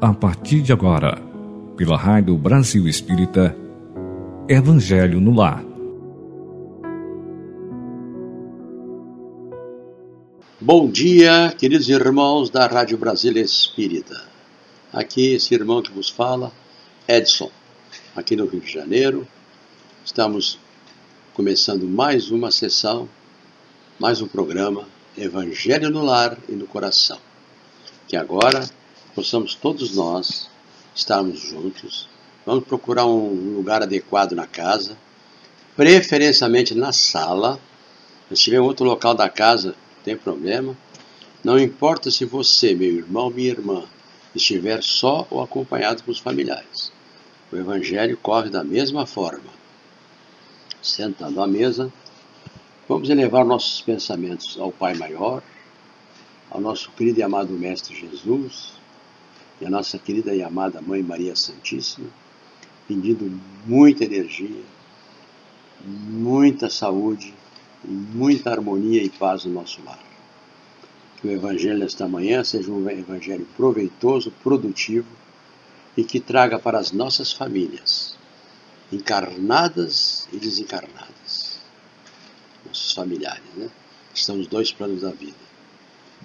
a 0.00 0.12
partir 0.12 0.60
de 0.60 0.72
agora, 0.72 1.18
pela 1.74 1.96
Rádio 1.96 2.36
Brasil 2.36 2.86
Espírita, 2.86 3.56
Evangelho 4.46 5.20
no 5.20 5.34
Lar. 5.34 5.64
Bom 10.60 10.90
dia, 10.90 11.54
queridos 11.56 11.88
irmãos 11.88 12.50
da 12.50 12.66
Rádio 12.66 12.98
Brasil 12.98 13.38
Espírita. 13.38 14.22
Aqui 14.92 15.34
esse 15.34 15.54
irmão 15.54 15.80
que 15.80 15.90
vos 15.90 16.10
fala, 16.10 16.52
Edson, 17.08 17.50
aqui 18.14 18.36
no 18.36 18.46
Rio 18.46 18.60
de 18.60 18.70
Janeiro. 18.70 19.26
Estamos 20.04 20.58
começando 21.32 21.86
mais 21.86 22.30
uma 22.30 22.50
sessão, 22.50 23.08
mais 23.98 24.20
um 24.20 24.28
programa 24.28 24.86
Evangelho 25.16 25.88
no 25.88 26.02
Lar 26.04 26.36
e 26.50 26.52
no 26.52 26.66
Coração. 26.66 27.18
Que 28.06 28.16
agora 28.16 28.68
possamos 29.16 29.54
todos 29.54 29.96
nós 29.96 30.46
estarmos 30.94 31.40
juntos. 31.40 32.06
Vamos 32.44 32.64
procurar 32.64 33.06
um 33.06 33.56
lugar 33.56 33.82
adequado 33.82 34.32
na 34.32 34.46
casa, 34.46 34.94
preferencialmente 35.74 36.74
na 36.74 36.92
sala. 36.92 37.58
Se 38.28 38.42
tiver 38.42 38.60
outro 38.60 38.84
local 38.84 39.14
da 39.14 39.30
casa, 39.30 39.68
não 39.68 40.04
tem 40.04 40.16
problema. 40.18 40.76
Não 41.42 41.58
importa 41.58 42.10
se 42.10 42.26
você, 42.26 42.74
meu 42.74 42.92
irmão, 42.92 43.30
minha 43.30 43.48
irmã, 43.48 43.84
estiver 44.34 44.82
só 44.82 45.26
ou 45.30 45.42
acompanhado 45.42 46.02
com 46.02 46.10
os 46.10 46.18
familiares. 46.18 46.92
O 47.50 47.56
Evangelho 47.56 48.18
corre 48.18 48.50
da 48.50 48.62
mesma 48.62 49.06
forma. 49.06 49.50
Sentando 50.82 51.40
à 51.40 51.46
mesa, 51.46 51.90
vamos 52.86 53.08
elevar 53.08 53.46
nossos 53.46 53.80
pensamentos 53.80 54.58
ao 54.60 54.70
Pai 54.70 54.94
Maior, 54.94 55.42
ao 56.50 56.60
nosso 56.60 56.90
querido 56.90 57.20
e 57.20 57.22
amado 57.22 57.52
Mestre 57.54 57.96
Jesus, 57.98 58.76
e 59.60 59.66
a 59.66 59.70
nossa 59.70 59.98
querida 59.98 60.34
e 60.34 60.42
amada 60.42 60.80
Mãe 60.80 61.02
Maria 61.02 61.34
Santíssima, 61.34 62.08
pedindo 62.86 63.40
muita 63.64 64.04
energia, 64.04 64.62
muita 65.84 66.68
saúde, 66.68 67.34
muita 67.84 68.50
harmonia 68.50 69.02
e 69.02 69.08
paz 69.08 69.44
no 69.44 69.52
nosso 69.52 69.82
lar. 69.82 70.02
Que 71.20 71.28
o 71.28 71.30
Evangelho 71.30 71.80
desta 71.80 72.06
manhã 72.06 72.44
seja 72.44 72.70
um 72.70 72.88
Evangelho 72.88 73.46
proveitoso, 73.56 74.30
produtivo 74.42 75.08
e 75.96 76.04
que 76.04 76.20
traga 76.20 76.58
para 76.58 76.78
as 76.78 76.92
nossas 76.92 77.32
famílias, 77.32 78.18
encarnadas 78.92 80.28
e 80.32 80.36
desencarnadas, 80.36 81.58
nossos 82.66 82.92
familiares, 82.92 83.42
né? 83.56 83.70
Estão 84.14 84.38
os 84.38 84.46
dois 84.46 84.72
planos 84.72 85.02
da 85.02 85.10
vida. 85.10 85.34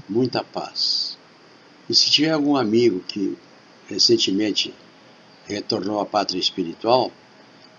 Muita 0.10 0.44
paz 0.44 1.11
e 1.92 1.96
se 1.96 2.10
tiver 2.10 2.32
algum 2.32 2.56
amigo 2.56 3.02
que 3.02 3.38
recentemente 3.90 4.74
retornou 5.46 6.00
à 6.00 6.06
pátria 6.06 6.40
espiritual, 6.40 7.12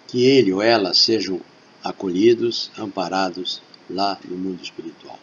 que 0.06 0.26
ele 0.26 0.52
ou 0.52 0.60
ela 0.60 0.92
sejam 0.92 1.40
acolhidos, 1.82 2.70
amparados 2.76 3.62
lá 3.88 4.18
no 4.28 4.36
mundo 4.36 4.62
espiritual. 4.62 5.18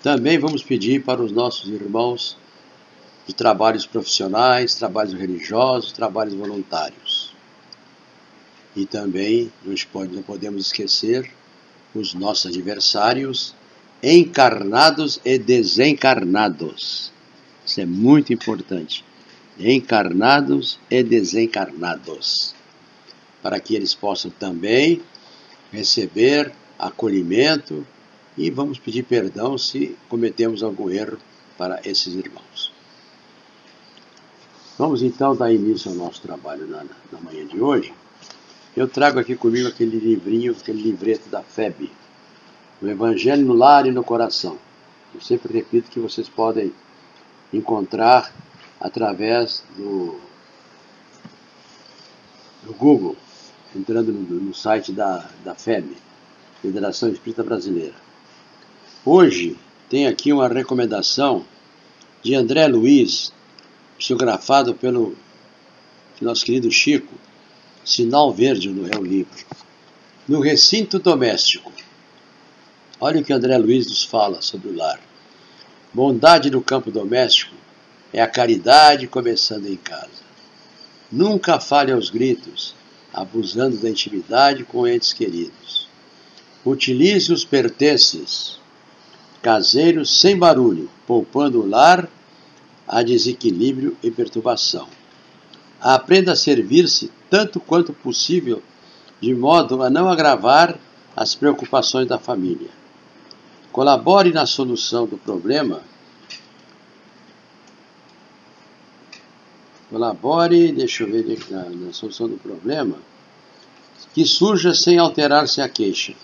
Também 0.00 0.38
vamos 0.38 0.62
pedir 0.62 1.02
para 1.02 1.20
os 1.20 1.32
nossos 1.32 1.68
irmãos 1.68 2.38
de 3.26 3.34
trabalhos 3.34 3.84
profissionais, 3.84 4.76
trabalhos 4.76 5.14
religiosos, 5.14 5.90
trabalhos 5.90 6.34
voluntários. 6.34 7.34
E 8.76 8.86
também 8.86 9.52
não 9.64 10.22
podemos 10.22 10.66
esquecer 10.66 11.28
os 11.92 12.14
nossos 12.14 12.46
adversários 12.46 13.52
encarnados 14.02 15.20
e 15.24 15.38
desencarnados. 15.38 17.12
Isso 17.64 17.80
é 17.80 17.86
muito 17.86 18.32
importante. 18.32 19.04
Encarnados 19.58 20.78
e 20.90 21.02
desencarnados. 21.02 22.54
Para 23.42 23.60
que 23.60 23.74
eles 23.74 23.94
possam 23.94 24.30
também 24.30 25.02
receber 25.70 26.52
acolhimento 26.78 27.86
e 28.36 28.50
vamos 28.50 28.78
pedir 28.78 29.02
perdão 29.02 29.58
se 29.58 29.96
cometemos 30.08 30.62
algum 30.62 30.90
erro 30.90 31.18
para 31.58 31.80
esses 31.84 32.14
irmãos. 32.14 32.72
Vamos 34.78 35.02
então 35.02 35.36
dar 35.36 35.52
início 35.52 35.90
ao 35.90 35.96
nosso 35.96 36.22
trabalho 36.22 36.66
na, 36.66 36.84
na 37.12 37.20
manhã 37.20 37.46
de 37.46 37.60
hoje. 37.60 37.92
Eu 38.74 38.88
trago 38.88 39.18
aqui 39.18 39.36
comigo 39.36 39.68
aquele 39.68 39.98
livrinho, 39.98 40.56
aquele 40.58 40.80
livreto 40.80 41.28
da 41.28 41.42
FEB, 41.42 41.90
o 42.80 42.88
Evangelho 42.88 43.44
no 43.44 43.54
lar 43.54 43.86
e 43.86 43.90
no 43.90 44.02
coração. 44.02 44.58
Eu 45.14 45.20
sempre 45.20 45.52
repito 45.52 45.90
que 45.90 46.00
vocês 46.00 46.28
podem 46.28 46.72
encontrar 47.52 48.32
através 48.80 49.62
do, 49.76 50.18
do 52.62 52.72
Google, 52.72 53.16
entrando 53.74 54.12
no, 54.12 54.40
no 54.40 54.54
site 54.54 54.92
da, 54.92 55.28
da 55.44 55.54
FEB, 55.54 55.96
Federação 56.62 57.10
Espírita 57.10 57.42
Brasileira. 57.42 57.94
Hoje 59.04 59.56
tem 59.88 60.06
aqui 60.06 60.32
uma 60.32 60.48
recomendação 60.48 61.44
de 62.22 62.34
André 62.34 62.66
Luiz, 62.68 63.32
psicografado 63.98 64.74
pelo 64.74 65.16
nosso 66.20 66.44
querido 66.44 66.70
Chico, 66.70 67.14
Sinal 67.84 68.32
Verde 68.32 68.68
é 68.92 68.98
o 68.98 69.02
livro. 69.02 69.44
No 70.28 70.40
recinto 70.40 70.98
doméstico, 70.98 71.72
Olha 73.02 73.22
o 73.22 73.24
que 73.24 73.32
André 73.32 73.56
Luiz 73.56 73.86
nos 73.86 74.04
fala 74.04 74.42
sobre 74.42 74.68
o 74.68 74.76
lar. 74.76 75.00
Bondade 75.94 76.50
no 76.50 76.60
campo 76.60 76.90
doméstico 76.90 77.54
é 78.12 78.20
a 78.20 78.28
caridade 78.28 79.06
começando 79.06 79.64
em 79.66 79.76
casa. 79.76 80.20
Nunca 81.10 81.58
fale 81.58 81.92
aos 81.92 82.10
gritos, 82.10 82.74
abusando 83.10 83.78
da 83.78 83.88
intimidade 83.88 84.64
com 84.64 84.86
entes 84.86 85.14
queridos. 85.14 85.88
Utilize 86.62 87.32
os 87.32 87.42
pertences 87.42 88.60
caseiros 89.40 90.20
sem 90.20 90.36
barulho, 90.36 90.90
poupando 91.06 91.62
o 91.62 91.66
lar 91.66 92.06
a 92.86 93.02
desequilíbrio 93.02 93.96
e 94.02 94.10
perturbação. 94.10 94.86
Aprenda 95.80 96.32
a 96.32 96.36
servir-se 96.36 97.10
tanto 97.30 97.60
quanto 97.60 97.94
possível, 97.94 98.62
de 99.22 99.34
modo 99.34 99.82
a 99.82 99.88
não 99.88 100.06
agravar 100.06 100.78
as 101.16 101.34
preocupações 101.34 102.06
da 102.06 102.18
família 102.18 102.79
colabore 103.72 104.32
na 104.32 104.46
solução 104.46 105.06
do 105.06 105.16
problema. 105.16 105.82
Colabore, 109.88 110.72
deixa 110.72 111.02
eu 111.02 111.10
ver 111.10 111.38
na, 111.50 111.64
na 111.68 111.92
solução 111.92 112.28
do 112.28 112.36
problema, 112.36 112.96
que 114.14 114.24
surja 114.24 114.72
sem 114.74 114.98
alterar-se 114.98 115.60
a 115.60 115.68
queixa. 115.68 116.14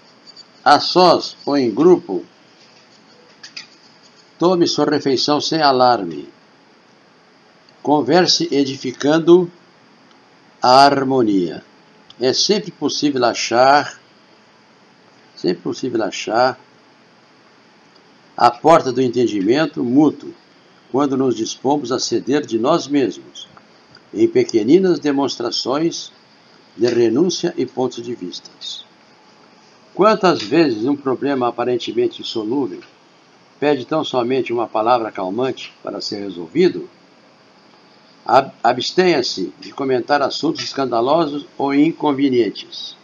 A 0.65 0.81
sós 0.81 1.37
ou 1.45 1.56
em 1.56 1.73
grupo, 1.73 2.25
tome 4.39 4.67
sua 4.67 4.85
refeição 4.85 5.41
sem 5.41 5.62
alarme. 5.62 6.29
Converse 7.83 8.49
edificando 8.53 9.51
a 10.61 10.85
harmonia. 10.85 11.65
É 12.21 12.33
sempre 12.33 12.71
possível 12.71 13.25
achar, 13.25 14.01
sempre 15.37 15.62
possível 15.62 16.03
achar 16.03 16.59
a 18.37 18.51
porta 18.51 18.93
do 18.93 19.01
entendimento 19.01 19.83
mútuo, 19.83 20.35
quando 20.93 21.17
nos 21.17 21.35
dispomos 21.35 21.91
a 21.91 21.99
ceder 21.99 22.45
de 22.45 22.59
nós 22.59 22.87
mesmos, 22.87 23.49
em 24.13 24.29
pequeninas 24.29 24.99
demonstrações 24.99 26.13
de 26.77 26.87
renúncia 26.87 27.55
e 27.57 27.65
pontos 27.65 28.05
de 28.05 28.15
vista. 28.15 28.51
Quantas 29.95 30.43
vezes 30.43 30.85
um 30.85 30.94
problema 30.94 31.49
aparentemente 31.49 32.21
insolúvel 32.21 32.81
pede 33.59 33.87
tão 33.87 34.05
somente 34.05 34.53
uma 34.53 34.67
palavra 34.67 35.11
calmante 35.11 35.73
para 35.82 36.03
ser 36.03 36.19
resolvido? 36.19 36.91
Abstenha-se 38.62 39.55
de 39.59 39.73
comentar 39.73 40.21
assuntos 40.21 40.62
escandalosos 40.62 41.47
ou 41.56 41.73
inconvenientes. 41.73 42.94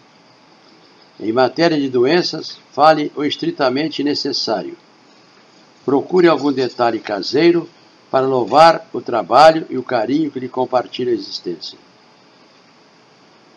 Em 1.19 1.33
matéria 1.33 1.81
de 1.81 1.89
doenças, 1.89 2.59
fale 2.73 3.11
o 3.17 3.25
estritamente 3.25 4.03
necessário 4.03 4.77
Procure 5.85 6.29
algum 6.29 6.53
detalhe 6.53 7.01
caseiro 7.01 7.69
para 8.11 8.27
louvar 8.27 8.89
o 8.93 9.01
trabalho 9.01 9.67
e 9.71 9.79
o 9.79 9.83
carinho 9.83 10.31
que 10.31 10.39
lhe 10.39 10.49
compartilha 10.49 11.11
a 11.11 11.15
existência. 11.15 11.79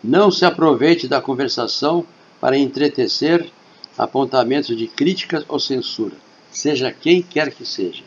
Não 0.02 0.30
se 0.30 0.44
aproveite 0.44 1.06
da 1.06 1.20
conversação 1.20 2.06
para 2.40 2.56
entretecer 2.56 3.50
apontamentos 3.96 4.76
de 4.76 4.86
críticas 4.86 5.44
ou 5.48 5.58
censura, 5.58 6.16
seja 6.50 6.92
quem 6.92 7.22
quer 7.22 7.52
que 7.52 7.64
seja. 7.64 8.02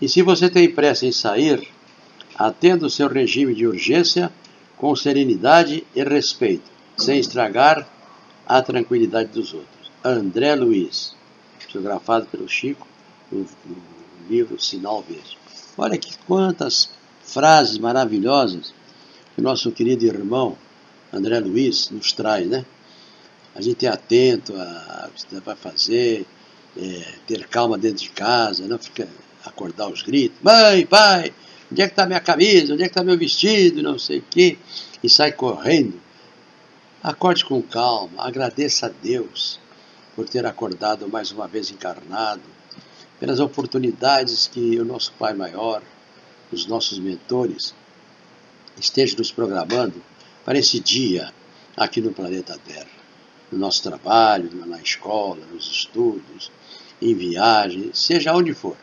E 0.00 0.08
se 0.08 0.22
você 0.22 0.48
tem 0.48 0.70
pressa 0.70 1.06
em 1.06 1.12
sair, 1.12 1.68
atenda 2.36 2.86
o 2.86 2.90
seu 2.90 3.08
regime 3.08 3.54
de 3.54 3.66
urgência 3.66 4.32
com 4.76 4.94
serenidade 4.94 5.86
e 5.94 6.02
respeito, 6.02 6.70
sem 6.96 7.18
estragar 7.18 7.88
a 8.46 8.60
tranquilidade 8.60 9.30
dos 9.30 9.54
outros. 9.54 9.90
André 10.04 10.54
Luiz, 10.54 11.14
psicografado 11.58 12.26
pelo 12.26 12.48
Chico, 12.48 12.86
no, 13.34 13.40
no 13.66 13.76
livro 14.28 14.60
Sinal 14.60 15.02
Verde. 15.02 15.36
Olha 15.76 15.98
que 15.98 16.16
quantas 16.26 16.88
frases 17.22 17.78
maravilhosas 17.78 18.72
que 19.34 19.42
nosso 19.42 19.72
querido 19.72 20.04
irmão 20.04 20.56
André 21.12 21.38
Luiz 21.40 21.90
nos 21.90 22.12
traz, 22.12 22.46
né? 22.48 22.64
A 23.54 23.60
gente 23.60 23.86
é 23.86 23.88
atento 23.88 24.54
a 24.56 25.10
que 25.28 25.36
vai 25.40 25.54
fazer, 25.54 26.26
é, 26.76 27.14
ter 27.26 27.46
calma 27.46 27.78
dentro 27.78 28.02
de 28.02 28.10
casa, 28.10 28.66
não 28.66 28.78
fica 28.78 29.08
acordar 29.44 29.88
os 29.88 30.02
gritos, 30.02 30.38
mãe, 30.42 30.84
pai, 30.84 31.32
onde 31.70 31.82
é 31.82 31.86
que 31.86 31.92
está 31.92 32.04
minha 32.06 32.20
camisa, 32.20 32.74
onde 32.74 32.82
é 32.82 32.86
que 32.86 32.90
está 32.90 33.04
meu 33.04 33.16
vestido, 33.16 33.82
não 33.82 33.98
sei 33.98 34.18
o 34.18 34.24
quê, 34.28 34.58
e 35.02 35.08
sai 35.08 35.30
correndo. 35.32 36.00
Acorde 37.02 37.44
com 37.44 37.62
calma, 37.62 38.24
agradeça 38.26 38.86
a 38.86 38.88
Deus 38.88 39.60
por 40.16 40.28
ter 40.28 40.46
acordado 40.46 41.08
mais 41.08 41.30
uma 41.30 41.46
vez 41.46 41.70
encarnado, 41.70 42.42
pelas 43.24 43.40
oportunidades 43.40 44.46
que 44.46 44.78
o 44.78 44.84
nosso 44.84 45.10
Pai 45.18 45.32
Maior, 45.32 45.82
os 46.52 46.66
nossos 46.66 46.98
mentores, 46.98 47.74
estejam 48.78 49.16
nos 49.16 49.32
programando 49.32 49.94
para 50.44 50.58
esse 50.58 50.78
dia 50.78 51.32
aqui 51.74 52.02
no 52.02 52.12
planeta 52.12 52.60
Terra, 52.62 52.90
no 53.50 53.56
nosso 53.56 53.82
trabalho, 53.82 54.50
na 54.66 54.78
escola, 54.78 55.40
nos 55.50 55.70
estudos, 55.70 56.52
em 57.00 57.14
viagem, 57.14 57.90
seja 57.94 58.34
onde 58.34 58.52
for. 58.52 58.76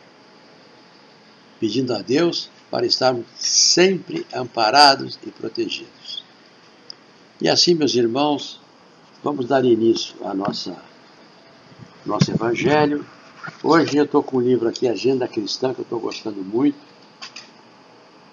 Pedindo 1.60 1.94
a 1.94 2.02
Deus 2.02 2.50
para 2.68 2.84
estarmos 2.84 3.26
sempre 3.36 4.26
amparados 4.34 5.20
e 5.24 5.30
protegidos. 5.30 6.24
E 7.40 7.48
assim, 7.48 7.76
meus 7.76 7.94
irmãos, 7.94 8.60
vamos 9.22 9.46
dar 9.46 9.64
início 9.64 10.16
nossa 10.34 10.76
nosso 12.04 12.32
evangelho. 12.32 13.06
Hoje 13.60 13.96
eu 13.96 14.04
estou 14.04 14.22
com 14.22 14.36
um 14.36 14.40
livro 14.40 14.68
aqui, 14.68 14.86
Agenda 14.86 15.26
Cristã, 15.26 15.74
que 15.74 15.80
eu 15.80 15.82
estou 15.82 15.98
gostando 15.98 16.40
muito. 16.42 16.78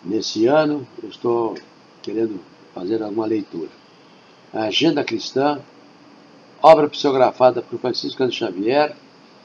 Nesse 0.05 0.45
ano, 0.45 0.87
eu 1.01 1.09
estou 1.09 1.57
querendo 2.03 2.39
fazer 2.75 3.01
alguma 3.01 3.25
leitura. 3.25 3.69
A 4.53 4.65
Agenda 4.65 5.03
Cristã, 5.03 5.59
obra 6.61 6.87
psicografada 6.87 7.59
por 7.59 7.79
Francisco 7.79 8.27
de 8.27 8.35
Xavier, 8.35 8.95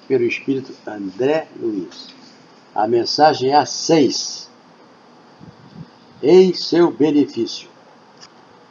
pelo 0.06 0.24
Espírito 0.24 0.74
André 0.86 1.48
Luiz. 1.58 2.08
A 2.74 2.86
mensagem 2.86 3.50
é 3.50 3.56
a 3.56 3.64
6. 3.64 4.50
Em 6.22 6.52
seu 6.52 6.90
benefício. 6.90 7.70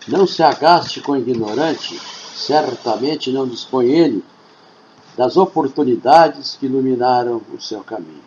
Não 0.07 0.27
se 0.27 0.43
agaste 0.43 1.01
com 1.01 1.13
o 1.13 1.17
ignorante, 1.17 1.99
certamente 2.35 3.31
não 3.31 3.47
dispõe 3.47 3.91
ele 3.91 4.23
das 5.15 5.37
oportunidades 5.37 6.55
que 6.55 6.65
iluminaram 6.65 7.41
o 7.53 7.61
seu 7.61 7.83
caminho. 7.83 8.23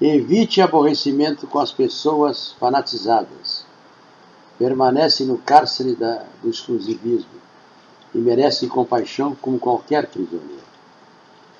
Evite 0.00 0.60
aborrecimento 0.60 1.46
com 1.46 1.58
as 1.58 1.72
pessoas 1.72 2.52
fanatizadas. 2.60 3.64
Permanece 4.58 5.24
no 5.24 5.38
cárcere 5.38 5.94
da, 5.94 6.24
do 6.42 6.48
exclusivismo 6.48 7.36
e 8.14 8.18
merece 8.18 8.68
compaixão 8.68 9.34
como 9.34 9.58
qualquer 9.58 10.06
prisioneiro. 10.06 10.64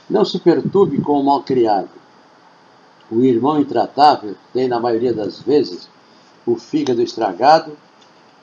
Não 0.09 0.25
se 0.25 0.39
perturbe 0.39 1.01
com 1.01 1.21
o 1.21 1.25
mal 1.25 1.43
criado. 1.43 1.91
O 3.11 3.21
irmão 3.23 3.61
intratável 3.61 4.37
tem, 4.53 4.69
na 4.69 4.79
maioria 4.79 5.13
das 5.13 5.41
vezes, 5.41 5.89
o 6.47 6.57
fígado 6.57 7.03
estragado 7.03 7.77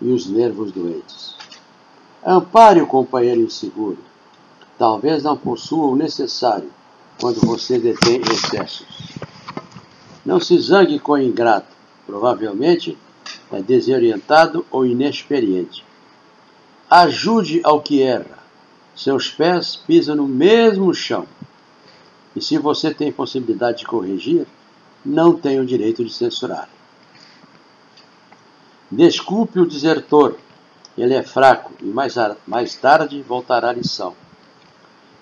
e 0.02 0.12
os 0.12 0.28
nervos 0.28 0.72
doentes. 0.72 1.36
Ampare 2.26 2.82
o 2.82 2.88
companheiro 2.88 3.42
inseguro 3.42 4.13
talvez 4.78 5.24
não 5.24 5.38
possua 5.38 5.88
o 5.88 5.96
necessário 5.96 6.70
quando 7.20 7.40
você 7.42 7.78
detém 7.78 8.22
excessos. 8.22 8.88
Não 10.26 10.40
se 10.40 10.58
zangue 10.58 11.00
com 11.00 11.14
o 11.14 11.22
ingrato, 11.22 11.76
provavelmente 12.06 12.98
é 13.52 13.62
desorientado 13.62 14.66
ou 14.72 14.86
inexperiente. 14.86 15.86
Ajude 16.90 17.62
ao 17.64 17.82
que 17.82 18.02
erra, 18.02 18.40
seus 18.96 19.30
pés 19.30 19.76
pisam 19.76 20.16
no 20.16 20.28
mesmo 20.28 20.94
chão. 20.94 21.26
E 22.36 22.42
se 22.42 22.58
você 22.58 22.94
tem 22.94 23.12
possibilidade 23.12 23.80
de 23.80 23.86
corrigir, 23.86 24.48
não 25.06 25.34
tem 25.34 25.60
o 25.60 25.66
direito 25.66 26.04
de 26.04 26.14
censurar. 26.14 26.70
Desculpe 28.90 29.60
o 29.60 29.66
desertor, 29.66 30.38
ele 30.98 31.14
é 31.14 31.24
fraco 31.24 31.74
e 31.82 31.86
mais, 31.86 32.16
mais 32.48 32.76
tarde 32.76 33.22
voltará 33.22 33.70
à 33.70 33.74
lição. 33.74 34.16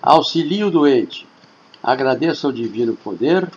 Auxilie 0.02 0.64
o 0.64 0.70
doente. 0.70 1.28
Agradeça 1.80 2.48
ao 2.48 2.52
divino 2.52 2.96
poder 2.96 3.48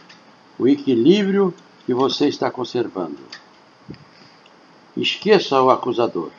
o 0.60 0.68
equilíbrio 0.68 1.52
que 1.86 1.94
você 1.94 2.28
está 2.28 2.52
conservando. 2.52 3.18
Esqueça 4.96 5.60
o 5.62 5.72
acusador. 5.72 6.30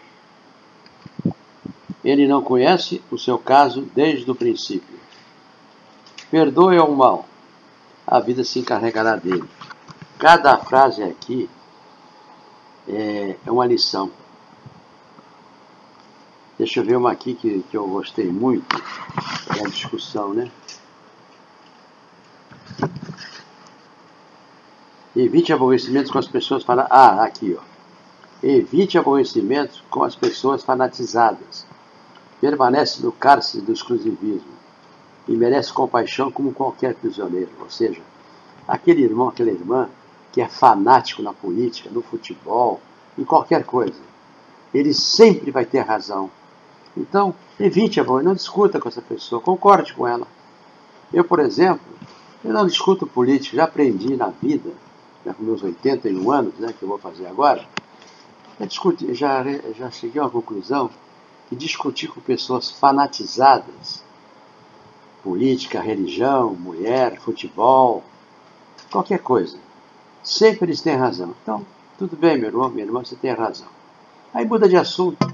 Ele 2.05 2.29
não 2.29 2.41
conhece 2.41 3.03
o 3.11 3.19
seu 3.19 3.37
caso 3.37 3.83
desde 3.95 4.31
o 4.31 4.35
princípio. 4.35 4.97
Perdoe 6.31 6.79
ao 6.79 6.93
mal. 6.93 7.27
A 8.07 8.21
vida 8.21 8.45
se 8.45 8.61
encarregará 8.61 9.17
dele. 9.17 9.45
Cada 10.19 10.57
frase 10.59 11.03
aqui 11.03 11.51
é 12.89 13.37
uma 13.51 13.67
lição. 13.67 14.11
Deixa 16.59 16.81
eu 16.81 16.85
ver 16.85 16.97
uma 16.97 17.13
aqui 17.13 17.35
que, 17.35 17.63
que 17.71 17.77
eu 17.77 17.87
gostei 17.87 18.31
muito. 18.31 18.65
É 19.59 19.67
a 19.67 19.69
discussão, 19.69 20.33
né? 20.33 20.51
Evite 25.15 25.53
aborrecimentos 25.53 26.11
com 26.11 26.19
as 26.19 26.27
pessoas 26.27 26.65
fanadas. 26.65 26.91
Ah, 26.93 27.23
aqui, 27.25 27.59
ó. 27.59 27.63
Evite 28.43 28.97
aborrecimentos 28.97 29.83
com 29.91 30.03
as 30.03 30.17
pessoas 30.17 30.63
fanatizadas. 30.63 31.67
Permanece 32.41 33.03
no 33.03 33.13
cárcere 33.13 33.63
do 33.63 33.73
exclusivismo 33.73 34.57
e 35.29 35.33
merece 35.33 35.73
compaixão 35.73 36.31
como 36.31 36.55
qualquer 36.55 36.95
prisioneiro. 36.95 37.51
Ou 37.61 37.69
seja, 37.69 38.01
aquele 38.67 39.03
irmão, 39.03 39.29
aquela 39.29 39.51
irmã 39.51 39.91
que 40.33 40.41
é 40.41 40.49
fanático 40.49 41.23
na 41.23 41.35
política, 41.35 41.91
no 41.91 42.01
futebol, 42.01 42.81
em 43.19 43.25
qualquer 43.25 43.65
coisa, 43.65 44.01
ele 44.73 44.95
sempre 44.95 45.51
vai 45.51 45.65
ter 45.65 45.81
razão 45.81 46.31
então, 46.97 47.35
evite 47.61 48.01
a 48.01 48.03
voz, 48.03 48.25
não 48.25 48.35
discuta 48.35 48.81
com 48.81 48.89
essa 48.89 49.03
pessoa, 49.03 49.41
concorde 49.41 49.93
com 49.93 50.07
ela. 50.07 50.27
Eu, 51.13 51.25
por 51.25 51.41
exemplo, 51.41 51.87
eu 52.45 52.53
não 52.53 52.67
discuto 52.67 53.07
política, 53.07 53.57
já 53.57 53.65
aprendi 53.65 54.17
na 54.17 54.29
vida, 54.29 54.71
já 55.25 55.35
com 55.35 55.43
meus 55.43 55.63
81 55.63 56.31
anos, 56.31 56.55
né, 56.59 56.73
que 56.77 56.83
eu 56.83 56.89
vou 56.89 56.99
fazer 56.99 57.27
agora, 57.27 57.67
eu 58.59 58.67
discuti, 58.67 59.13
já, 59.15 59.45
já 59.77 59.91
cheguei 59.91 60.21
a 60.21 60.25
uma 60.25 60.31
conclusão 60.31 60.91
que 61.49 61.55
discutir 61.55 62.09
com 62.09 62.21
pessoas 62.21 62.71
fanatizadas, 62.71 64.03
política, 65.23 65.81
religião, 65.81 66.55
mulher, 66.55 67.21
futebol, 67.21 68.03
qualquer 68.91 69.19
coisa, 69.19 69.59
sempre 70.23 70.67
eles 70.67 70.81
têm 70.81 70.97
razão. 70.97 71.35
Então, 71.43 71.67
tudo 71.99 72.17
bem, 72.17 72.39
meu 72.39 72.49
irmão, 72.49 72.69
minha 72.71 72.85
irmã, 72.85 73.05
você 73.05 73.17
tem 73.17 73.33
razão. 73.33 73.69
Aí 74.33 74.47
muda 74.47 74.69
de 74.69 74.77
assunto. 74.77 75.27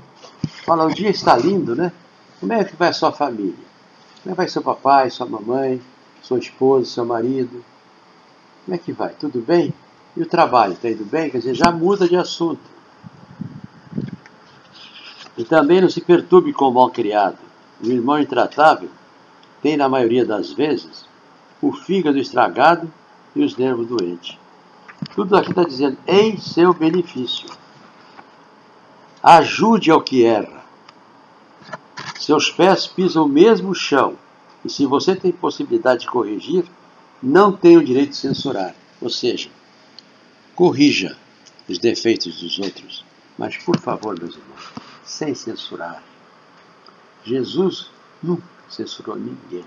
Fala, 0.65 0.87
o 0.87 0.95
dia 0.95 1.11
está 1.11 1.37
lindo, 1.37 1.75
né? 1.75 1.93
Como 2.39 2.53
é 2.53 2.65
que 2.65 2.77
vai 2.77 2.89
a 2.89 2.93
sua 2.93 3.13
família? 3.13 3.55
Como 4.23 4.27
é 4.27 4.31
que 4.31 4.37
vai 4.37 4.49
seu 4.49 4.63
papai, 4.63 5.11
sua 5.11 5.27
mamãe, 5.27 5.83
sua 6.23 6.39
esposa, 6.39 6.87
seu 6.89 7.05
marido? 7.05 7.65
Como 8.65 8.75
é 8.75 8.79
que 8.79 8.93
vai? 8.93 9.11
Tudo 9.11 9.41
bem? 9.41 9.75
E 10.17 10.23
o 10.23 10.27
trabalho, 10.27 10.75
está 10.75 10.89
indo 10.89 11.05
bem? 11.05 11.31
Quer 11.31 11.39
dizer, 11.39 11.55
já 11.55 11.73
muda 11.73 12.09
de 12.09 12.17
assunto. 12.17 12.61
E 15.37 15.45
também 15.45 15.81
não 15.81 15.91
se 15.91 16.01
perturbe 16.01 16.53
com 16.53 16.69
o 16.69 16.73
mal 16.73 16.91
criado. 16.91 17.39
O 17.83 17.87
irmão 17.87 18.21
intratável 18.21 18.91
tem, 19.61 19.77
na 19.77 19.89
maioria 19.89 20.25
das 20.25 20.53
vezes, 20.53 21.05
o 21.61 21.73
fígado 21.73 22.19
estragado 22.19 22.93
e 23.35 23.43
os 23.43 23.57
nervos 23.57 23.89
doentes. 23.89 24.39
Tudo 25.15 25.37
aqui 25.37 25.51
está 25.51 25.65
dizendo 25.65 25.99
em 26.07 26.37
seu 26.37 26.73
benefício. 26.73 27.49
Ajude 29.23 29.89
ao 29.89 30.03
que 30.03 30.25
erra. 30.25 30.65
Seus 32.19 32.51
pés 32.51 32.89
pisam 32.89 33.27
o 33.27 33.29
mesmo 33.29 33.73
chão, 33.73 34.19
e 34.65 34.69
se 34.69 34.85
você 34.85 35.15
tem 35.15 35.31
possibilidade 35.31 36.01
de 36.01 36.07
corrigir, 36.09 36.65
não 37.23 37.53
tem 37.53 37.77
o 37.77 37.85
direito 37.85 38.11
de 38.11 38.17
censurar. 38.17 38.75
Ou 39.01 39.09
seja, 39.09 39.49
corrija 40.57 41.17
os 41.69 41.79
defeitos 41.79 42.41
dos 42.41 42.59
outros, 42.59 43.05
mas 43.39 43.57
por 43.59 43.79
favor, 43.79 44.19
meus 44.19 44.35
irmãos, 44.35 44.73
sem 45.05 45.33
censurar. 45.37 46.03
Jesus 47.23 47.91
nunca 48.21 48.43
censurou 48.69 49.15
ninguém. 49.15 49.65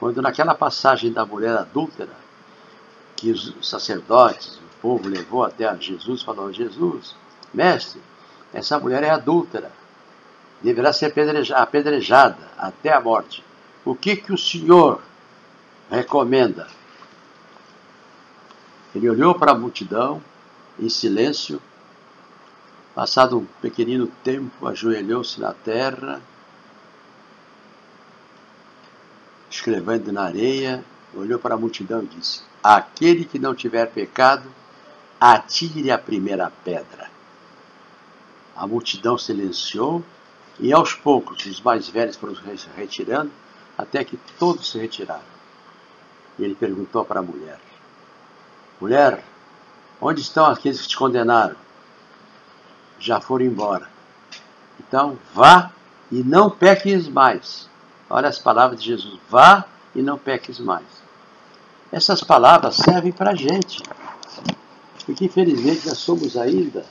Quando 0.00 0.22
naquela 0.22 0.54
passagem 0.54 1.12
da 1.12 1.26
mulher 1.26 1.54
adúltera, 1.58 2.16
que 3.14 3.30
os 3.30 3.54
sacerdotes, 3.60 4.56
o 4.56 4.80
povo 4.80 5.06
levou 5.06 5.44
até 5.44 5.70
Jesus, 5.78 6.22
falou: 6.22 6.50
Jesus, 6.50 7.14
mestre, 7.52 8.00
essa 8.52 8.78
mulher 8.78 9.02
é 9.02 9.10
adúltera. 9.10 9.70
Deverá 10.62 10.92
ser 10.92 11.12
apedrejada 11.54 12.48
até 12.56 12.92
a 12.92 13.00
morte. 13.00 13.42
O 13.84 13.94
que, 13.94 14.14
que 14.14 14.32
o 14.32 14.38
Senhor 14.38 15.02
recomenda? 15.90 16.68
Ele 18.94 19.08
olhou 19.08 19.34
para 19.34 19.52
a 19.52 19.58
multidão 19.58 20.22
em 20.78 20.88
silêncio. 20.88 21.60
Passado 22.94 23.38
um 23.38 23.46
pequenino 23.60 24.06
tempo, 24.22 24.68
ajoelhou-se 24.68 25.40
na 25.40 25.54
terra, 25.54 26.20
escrevendo 29.50 30.12
na 30.12 30.24
areia, 30.24 30.84
olhou 31.14 31.38
para 31.38 31.54
a 31.54 31.58
multidão 31.58 32.02
e 32.02 32.06
disse: 32.06 32.42
Aquele 32.62 33.24
que 33.24 33.38
não 33.38 33.54
tiver 33.54 33.86
pecado, 33.86 34.48
atire 35.18 35.90
a 35.90 35.98
primeira 35.98 36.52
pedra. 36.62 37.11
A 38.56 38.66
multidão 38.66 39.16
silenciou 39.16 40.04
e 40.60 40.72
aos 40.72 40.94
poucos 40.94 41.44
os 41.46 41.60
mais 41.60 41.88
velhos 41.88 42.16
foram 42.16 42.34
se 42.34 42.68
retirando, 42.76 43.30
até 43.76 44.04
que 44.04 44.18
todos 44.38 44.70
se 44.70 44.78
retiraram. 44.78 45.32
E 46.38 46.44
ele 46.44 46.54
perguntou 46.54 47.04
para 47.04 47.20
a 47.20 47.22
mulher: 47.22 47.58
Mulher, 48.80 49.24
onde 50.00 50.20
estão 50.20 50.46
aqueles 50.46 50.82
que 50.82 50.88
te 50.88 50.96
condenaram? 50.96 51.56
Já 52.98 53.20
foram 53.20 53.44
embora. 53.44 53.88
Então, 54.78 55.18
vá 55.34 55.70
e 56.10 56.22
não 56.22 56.50
peques 56.50 57.08
mais. 57.08 57.68
Olha 58.08 58.28
as 58.28 58.38
palavras 58.38 58.80
de 58.80 58.86
Jesus: 58.86 59.18
vá 59.28 59.64
e 59.94 60.02
não 60.02 60.18
peques 60.18 60.58
mais. 60.58 60.84
Essas 61.90 62.22
palavras 62.22 62.76
servem 62.76 63.12
para 63.12 63.32
a 63.32 63.34
gente, 63.34 63.82
porque 65.04 65.26
infelizmente 65.26 65.86
nós 65.86 65.98
somos 65.98 66.36
ainda 66.36 66.84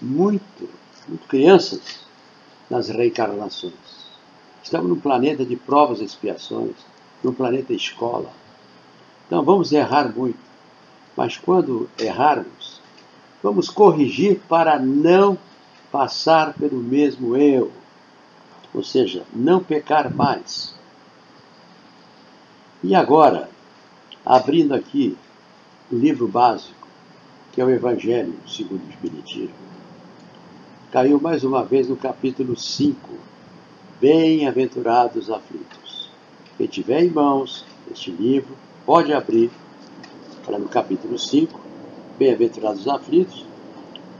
muito, 0.00 0.68
muito 1.10 1.26
crianças 1.26 1.80
nas 2.70 2.88
reencarnações. 2.88 3.74
Estamos 4.62 4.88
num 4.88 5.00
planeta 5.00 5.44
de 5.44 5.56
provas 5.56 6.00
e 6.00 6.04
expiações, 6.04 6.76
num 7.22 7.32
planeta 7.32 7.72
escola. 7.72 8.30
Então 9.26 9.42
vamos 9.42 9.72
errar 9.72 10.14
muito, 10.14 10.38
mas 11.16 11.36
quando 11.36 11.90
errarmos, 11.98 12.80
vamos 13.42 13.68
corrigir 13.68 14.40
para 14.48 14.78
não 14.78 15.36
passar 15.90 16.54
pelo 16.54 16.78
mesmo 16.78 17.36
erro, 17.36 17.72
ou 18.72 18.84
seja, 18.84 19.24
não 19.34 19.62
pecar 19.62 20.14
mais. 20.14 20.74
E 22.84 22.94
agora, 22.94 23.50
abrindo 24.24 24.74
aqui 24.74 25.16
o 25.90 25.96
livro 25.96 26.28
básico, 26.28 26.86
que 27.52 27.60
é 27.60 27.64
o 27.64 27.70
Evangelho 27.70 28.34
segundo 28.46 28.86
o 28.86 28.90
Espiritismo, 28.90 29.70
caiu 30.90 31.20
mais 31.20 31.44
uma 31.44 31.64
vez 31.64 31.88
no 31.88 31.96
capítulo 31.96 32.56
5. 32.56 33.08
Bem-aventurados 34.00 35.30
aflitos. 35.30 36.10
Quem 36.56 36.66
tiver 36.66 37.04
em 37.04 37.10
mãos 37.10 37.64
este 37.90 38.10
livro, 38.10 38.56
pode 38.84 39.12
abrir 39.12 39.50
para 40.44 40.58
no 40.58 40.68
capítulo 40.68 41.18
5, 41.18 41.60
Bem-aventurados 42.18 42.88
aflitos. 42.88 43.46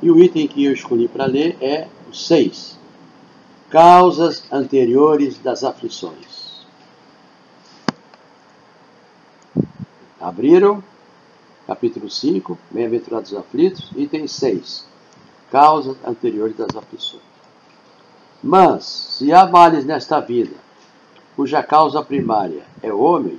E 0.00 0.10
o 0.10 0.18
item 0.18 0.46
que 0.46 0.64
eu 0.64 0.72
escolhi 0.72 1.08
para 1.08 1.26
ler 1.26 1.56
é 1.60 1.88
o 2.08 2.14
6. 2.14 2.78
Causas 3.68 4.44
anteriores 4.50 5.38
das 5.38 5.64
aflições. 5.64 6.64
Abriram, 10.20 10.82
capítulo 11.66 12.08
5, 12.08 12.56
Bem-aventurados 12.70 13.34
aflitos, 13.34 13.90
item 13.96 14.28
6 14.28 14.89
causas 15.50 15.96
anteriores 16.06 16.56
das 16.56 16.74
aflições. 16.76 17.22
Mas, 18.42 18.84
se 18.84 19.32
há 19.32 19.46
males 19.46 19.84
nesta 19.84 20.20
vida, 20.20 20.56
cuja 21.36 21.62
causa 21.62 22.02
primária 22.02 22.62
é 22.82 22.92
o 22.92 23.00
homem, 23.00 23.38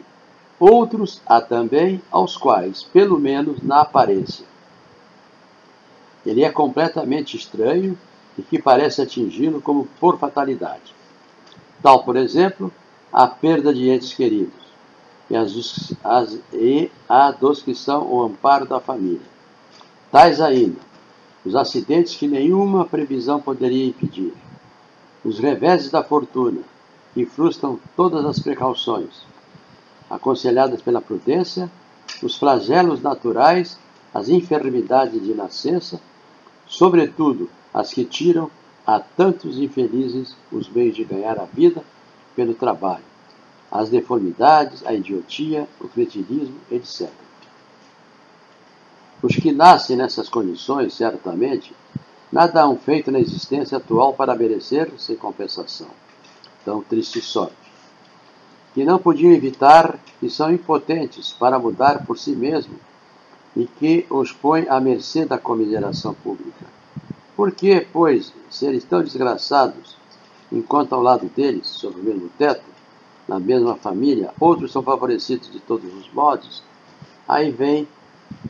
outros 0.59 1.21
há 1.25 1.41
também 1.41 2.01
aos 2.11 2.37
quais, 2.37 2.83
pelo 2.83 3.19
menos 3.19 3.63
na 3.63 3.81
aparência, 3.81 4.45
ele 6.23 6.43
é 6.43 6.51
completamente 6.51 7.35
estranho 7.35 7.97
e 8.37 8.43
que 8.43 8.61
parece 8.61 9.01
atingi-lo 9.01 9.59
como 9.59 9.87
por 9.99 10.19
fatalidade. 10.19 10.93
Tal, 11.81 12.03
por 12.03 12.15
exemplo, 12.15 12.71
a 13.11 13.25
perda 13.25 13.73
de 13.73 13.89
entes 13.89 14.13
queridos 14.13 14.53
e, 15.29 15.35
as, 15.35 15.95
as, 16.03 16.37
e 16.53 16.91
a 17.09 17.31
dos 17.31 17.61
que 17.63 17.73
são 17.73 18.07
o 18.07 18.23
amparo 18.23 18.67
da 18.67 18.79
família. 18.79 19.31
Tais 20.11 20.39
ainda 20.39 20.90
os 21.45 21.55
acidentes 21.55 22.15
que 22.15 22.27
nenhuma 22.27 22.85
previsão 22.85 23.41
poderia 23.41 23.85
impedir, 23.85 24.33
os 25.23 25.39
reveses 25.39 25.89
da 25.89 26.03
fortuna, 26.03 26.61
que 27.13 27.25
frustram 27.25 27.79
todas 27.95 28.25
as 28.25 28.39
precauções, 28.39 29.23
aconselhadas 30.09 30.81
pela 30.81 31.01
prudência, 31.01 31.69
os 32.21 32.37
flagelos 32.37 33.01
naturais, 33.01 33.77
as 34.13 34.29
enfermidades 34.29 35.21
de 35.21 35.33
nascença, 35.33 35.99
sobretudo 36.67 37.49
as 37.73 37.93
que 37.93 38.05
tiram 38.05 38.49
a 38.85 38.99
tantos 38.99 39.57
infelizes 39.57 40.35
os 40.51 40.69
meios 40.69 40.95
de 40.95 41.03
ganhar 41.03 41.39
a 41.39 41.45
vida 41.45 41.83
pelo 42.35 42.53
trabalho, 42.53 43.03
as 43.71 43.89
deformidades, 43.89 44.85
a 44.85 44.93
idiotia, 44.93 45.67
o 45.79 45.87
cretinismo, 45.87 46.55
etc. 46.69 47.09
Os 49.21 49.35
que 49.35 49.51
nascem 49.51 49.95
nessas 49.95 50.27
condições, 50.27 50.95
certamente, 50.95 51.75
nada 52.31 52.63
hão 52.63 52.75
feito 52.75 53.11
na 53.11 53.19
existência 53.19 53.77
atual 53.77 54.13
para 54.13 54.35
merecer 54.35 54.91
sem 54.97 55.15
compensação. 55.15 55.87
Tão 56.65 56.81
triste 56.81 57.21
sorte. 57.21 57.55
Que 58.73 58.83
não 58.83 58.97
podiam 58.97 59.31
evitar 59.31 59.99
que 60.19 60.29
são 60.29 60.51
impotentes 60.51 61.31
para 61.33 61.59
mudar 61.59 62.05
por 62.05 62.17
si 62.17 62.31
mesmo 62.31 62.75
e 63.55 63.65
que 63.65 64.05
os 64.09 64.31
põe 64.31 64.67
à 64.67 64.79
mercê 64.79 65.25
da 65.25 65.37
comiseração 65.37 66.13
pública. 66.13 66.65
Por 67.35 67.51
que, 67.51 67.81
pois, 67.91 68.33
seres 68.49 68.83
tão 68.83 69.03
desgraçados, 69.03 69.95
enquanto 70.51 70.93
ao 70.93 71.01
lado 71.01 71.29
deles, 71.35 71.67
sob 71.67 71.99
o 71.99 72.03
mesmo 72.03 72.29
teto, 72.37 72.63
na 73.27 73.39
mesma 73.39 73.75
família, 73.75 74.33
outros 74.39 74.71
são 74.71 74.81
favorecidos 74.81 75.51
de 75.51 75.59
todos 75.59 75.93
os 75.93 76.11
modos, 76.11 76.63
aí 77.27 77.51
vem 77.51 77.87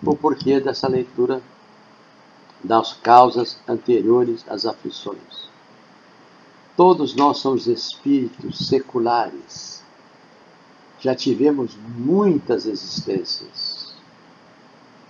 o 0.03 0.15
porquê 0.15 0.59
dessa 0.59 0.87
leitura 0.87 1.41
das 2.63 2.93
causas 2.93 3.57
anteriores 3.67 4.45
às 4.47 4.65
aflições. 4.65 5.49
Todos 6.77 7.15
nós 7.15 7.37
somos 7.37 7.67
espíritos 7.67 8.67
seculares. 8.67 9.83
Já 10.99 11.15
tivemos 11.15 11.75
muitas 11.97 12.65
existências. 12.65 13.93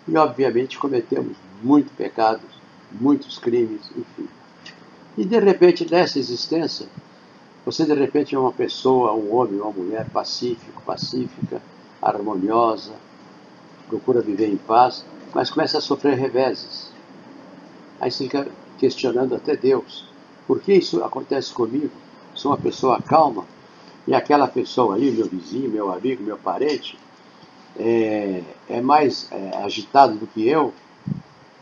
E, 0.08 0.18
obviamente, 0.18 0.80
cometemos 0.80 1.38
muitos 1.62 1.94
pecados, 1.94 2.50
muitos 2.92 3.38
crimes, 3.38 3.82
enfim. 3.96 4.28
E, 5.18 5.26
de 5.26 5.40
repente, 5.40 5.90
nessa 5.90 6.18
existência, 6.18 6.88
você, 7.66 7.86
de 7.86 7.94
repente, 7.94 8.34
é 8.34 8.40
uma 8.40 8.52
pessoa, 8.52 9.14
um 9.14 9.36
homem, 9.36 9.62
uma 9.62 9.72
mulher 9.72 10.10
pacífico, 10.10 10.82
pacífica, 10.82 11.62
harmoniosa, 12.02 12.94
procura 13.92 14.22
viver 14.22 14.48
em 14.48 14.56
paz, 14.56 15.04
mas 15.34 15.50
começa 15.50 15.78
a 15.78 15.82
sofrer 15.82 16.18
reveses. 16.18 16.90
Aí 18.00 18.10
você 18.10 18.24
fica 18.24 18.48
questionando 18.78 19.36
até 19.36 19.54
Deus: 19.58 20.06
por 20.48 20.62
que 20.62 20.74
isso 20.74 21.04
acontece 21.04 21.54
comigo? 21.54 21.92
Sou 22.34 22.52
uma 22.52 22.58
pessoa 22.58 23.02
calma 23.02 23.46
e 24.08 24.14
aquela 24.14 24.48
pessoa 24.48 24.96
aí, 24.96 25.12
meu 25.12 25.28
vizinho, 25.28 25.70
meu 25.70 25.92
amigo, 25.92 26.24
meu 26.24 26.38
parente, 26.38 26.98
é, 27.78 28.42
é 28.70 28.82
mais 28.82 29.30
é, 29.30 29.58
agitado 29.58 30.16
do 30.16 30.26
que 30.26 30.48
eu, 30.48 30.74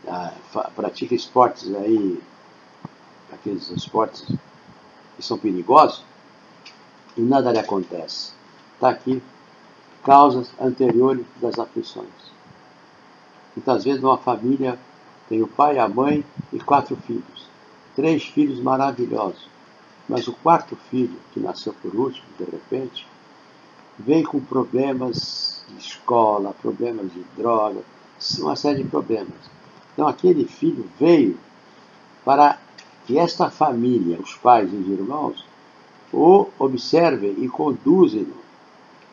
ah, 0.06 0.32
pratica 0.76 1.14
esportes 1.14 1.74
aí, 1.74 2.22
aqueles 3.32 3.68
esportes 3.70 4.24
que 5.16 5.22
são 5.22 5.36
perigosos, 5.36 6.04
e 7.16 7.20
nada 7.20 7.52
lhe 7.52 7.58
acontece. 7.58 8.32
Está 8.74 8.90
aqui 8.90 9.20
causas 10.04 10.50
anteriores 10.60 11.24
das 11.40 11.58
aflições. 11.58 12.08
Muitas 13.54 13.84
vezes 13.84 14.02
uma 14.02 14.16
família 14.16 14.78
tem 15.28 15.42
o 15.42 15.46
pai, 15.46 15.78
a 15.78 15.88
mãe 15.88 16.24
e 16.52 16.58
quatro 16.58 16.96
filhos. 16.96 17.48
Três 17.94 18.24
filhos 18.24 18.60
maravilhosos. 18.60 19.48
Mas 20.08 20.26
o 20.26 20.32
quarto 20.32 20.76
filho, 20.90 21.16
que 21.32 21.38
nasceu 21.38 21.72
por 21.80 21.94
último, 21.94 22.26
de 22.38 22.44
repente, 22.44 23.06
vem 23.98 24.24
com 24.24 24.40
problemas 24.40 25.64
de 25.68 25.78
escola, 25.78 26.54
problemas 26.60 27.12
de 27.12 27.22
droga, 27.36 27.80
uma 28.40 28.56
série 28.56 28.82
de 28.82 28.88
problemas. 28.88 29.38
Então 29.92 30.08
aquele 30.08 30.46
filho 30.46 30.88
veio 30.98 31.38
para 32.24 32.58
que 33.06 33.18
esta 33.18 33.50
família, 33.50 34.18
os 34.20 34.34
pais 34.34 34.72
e 34.72 34.76
os 34.76 34.88
irmãos, 34.88 35.44
o 36.12 36.46
observem 36.58 37.36
e 37.38 37.48
conduzem-no 37.48 38.49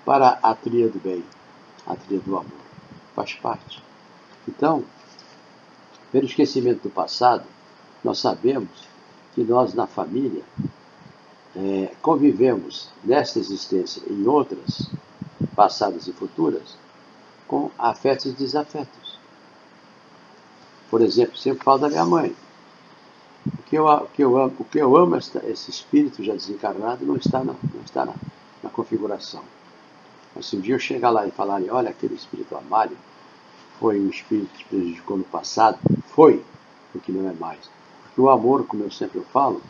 para 0.08 0.40
a 0.42 0.56
trilha 0.56 0.88
do 0.88 1.00
bem, 1.00 1.22
a 1.86 1.94
trilha 1.94 2.22
do 2.22 2.38
amor. 2.38 2.62
Faz 3.14 3.34
parte. 3.34 3.84
Então, 4.48 4.86
pelo 6.14 6.26
esquecimento 6.26 6.84
do 6.84 6.90
passado, 6.90 7.44
nós 8.02 8.20
sabemos 8.20 8.70
que 9.36 9.44
nós 9.44 9.74
na 9.74 9.86
família 9.86 10.44
é, 11.54 11.92
convivemos 12.02 12.88
nesta 13.04 13.38
existência 13.38 14.02
e 14.08 14.14
em 14.14 14.26
outras, 14.26 14.90
passadas 15.54 16.08
e 16.08 16.14
futuras, 16.14 16.78
com 17.46 17.70
afetos 17.78 18.28
e 18.28 18.32
desafetos. 18.32 19.20
Por 20.90 21.02
exemplo, 21.02 21.38
sempre 21.38 21.66
falo 21.66 21.80
da 21.80 21.90
minha 21.90 22.06
mãe. 22.06 22.34
O 23.46 23.64
que 23.64 23.78
eu, 23.78 23.86
o 23.86 24.08
que 24.08 24.24
eu 24.24 24.38
amo, 24.38 24.56
o 24.58 24.64
que 24.64 24.78
eu 24.78 24.96
amo 24.96 25.18
esta, 25.18 25.46
esse 25.46 25.70
espírito 25.70 26.24
já 26.24 26.32
desencarnado 26.32 27.06
não 27.06 27.18
está 27.18 27.40
na, 27.40 27.56
não 27.74 27.82
está 27.84 28.06
na, 28.06 28.14
na 28.64 28.70
configuração. 28.70 29.44
Se 30.42 30.56
um 30.56 30.62
dia 30.62 30.76
eu 30.76 30.80
chegar 30.80 31.10
lá 31.10 31.26
e 31.26 31.32
falar, 31.32 31.62
olha, 31.70 31.90
aquele 31.90 32.16
espírito 32.16 32.56
amário 32.56 32.98
foi 33.80 34.00
um 34.00 34.10
espírito 34.10 34.50
que 34.58 34.66
prejudicou 34.66 35.18
no 35.18 35.24
passado, 35.24 35.78
foi, 36.08 36.44
porque 36.92 37.12
não 37.12 37.30
é 37.30 37.34
mais. 37.34 37.60
Porque 38.04 38.22
o 38.22 38.30
amor, 38.30 38.66
como 38.66 38.84
eu 38.84 38.92
sempre 38.92 39.22
falo, 39.32 39.62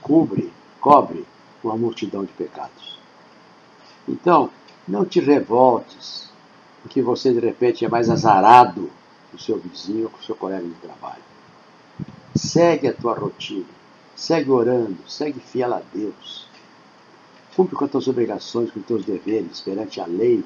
cubre, 0.00 0.52
cobre 0.80 1.26
uma 1.62 1.76
multidão 1.76 2.24
de 2.24 2.32
pecados. 2.32 2.98
Então, 4.08 4.50
não 4.86 5.04
te 5.04 5.20
revoltes, 5.20 6.30
porque 6.82 7.00
você 7.00 7.32
de 7.32 7.40
repente 7.40 7.84
é 7.84 7.88
mais 7.88 8.10
azarado 8.10 8.90
que 9.30 9.36
o 9.36 9.38
seu 9.38 9.58
vizinho 9.58 10.04
ou 10.04 10.10
com 10.10 10.18
o 10.18 10.22
seu 10.22 10.34
colega 10.34 10.66
de 10.66 10.74
trabalho. 10.74 11.22
Segue 12.34 12.88
a 12.88 12.92
tua 12.92 13.14
rotina, 13.14 13.66
segue 14.16 14.50
orando, 14.50 14.98
segue 15.08 15.38
fiel 15.40 15.74
a 15.74 15.82
Deus. 15.92 16.48
Cumpre 17.54 17.76
com 17.76 17.84
as 17.84 17.90
tuas 17.90 18.08
obrigações, 18.08 18.70
com 18.70 18.80
os 18.80 18.86
teus 18.86 19.04
deveres 19.04 19.60
perante 19.60 20.00
a 20.00 20.06
lei, 20.06 20.42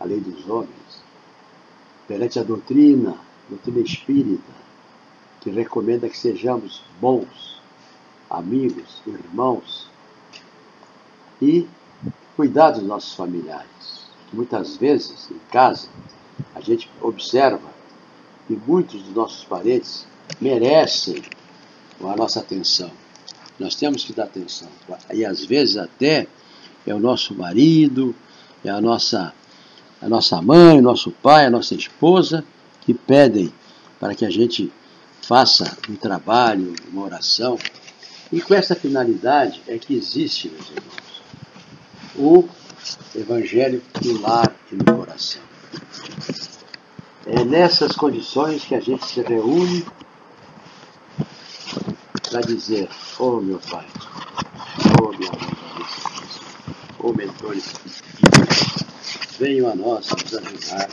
a 0.00 0.04
lei 0.04 0.18
dos 0.18 0.48
homens, 0.48 1.02
perante 2.06 2.38
a 2.38 2.42
doutrina, 2.42 3.10
a 3.10 3.50
doutrina 3.50 3.80
espírita, 3.80 4.52
que 5.40 5.50
recomenda 5.50 6.08
que 6.08 6.16
sejamos 6.16 6.82
bons, 7.00 7.60
amigos, 8.30 9.02
irmãos 9.06 9.88
e 11.40 11.66
cuidar 12.36 12.70
dos 12.70 12.82
nossos 12.82 13.14
familiares. 13.14 14.08
Muitas 14.32 14.76
vezes, 14.76 15.30
em 15.30 15.38
casa, 15.50 15.88
a 16.54 16.60
gente 16.60 16.90
observa 17.00 17.68
que 18.46 18.54
muitos 18.66 19.02
dos 19.02 19.14
nossos 19.14 19.44
parentes 19.44 20.06
merecem 20.40 21.22
a 22.00 22.16
nossa 22.16 22.40
atenção. 22.40 22.90
Nós 23.58 23.74
temos 23.74 24.04
que 24.04 24.12
dar 24.12 24.24
atenção. 24.24 24.68
E 25.12 25.24
às 25.24 25.44
vezes 25.44 25.76
até 25.76 26.26
é 26.88 26.94
o 26.94 26.98
nosso 26.98 27.34
marido, 27.34 28.14
é 28.64 28.70
a 28.70 28.80
nossa, 28.80 29.34
a 30.00 30.08
nossa 30.08 30.40
mãe, 30.40 30.80
nosso 30.80 31.10
pai, 31.10 31.46
a 31.46 31.50
nossa 31.50 31.74
esposa 31.74 32.44
que 32.80 32.94
pedem 32.94 33.52
para 34.00 34.14
que 34.14 34.24
a 34.24 34.30
gente 34.30 34.72
faça 35.22 35.76
um 35.88 35.94
trabalho, 35.94 36.74
uma 36.90 37.04
oração. 37.04 37.58
E 38.32 38.40
com 38.40 38.54
essa 38.54 38.74
finalidade 38.74 39.62
é 39.66 39.78
que 39.78 39.94
existe, 39.94 40.48
meus 40.48 40.70
irmãos, 40.70 41.22
o 42.16 42.48
Evangelho 43.14 43.82
no 44.02 44.20
lar 44.20 44.54
e 44.72 44.76
no 44.76 44.84
coração. 44.84 45.42
É 47.26 47.44
nessas 47.44 47.92
condições 47.92 48.64
que 48.64 48.74
a 48.74 48.80
gente 48.80 49.04
se 49.04 49.20
reúne 49.20 49.84
para 52.30 52.40
dizer, 52.40 52.88
oh 53.18 53.40
meu 53.40 53.58
Pai, 53.70 53.86
oh 55.02 55.12
minha 55.12 55.30
mãe, 55.32 55.58
mentores, 57.38 58.02
venham 59.38 59.70
a 59.70 59.74
nós 59.74 60.10
nos 60.10 60.34
ajudar, 60.34 60.90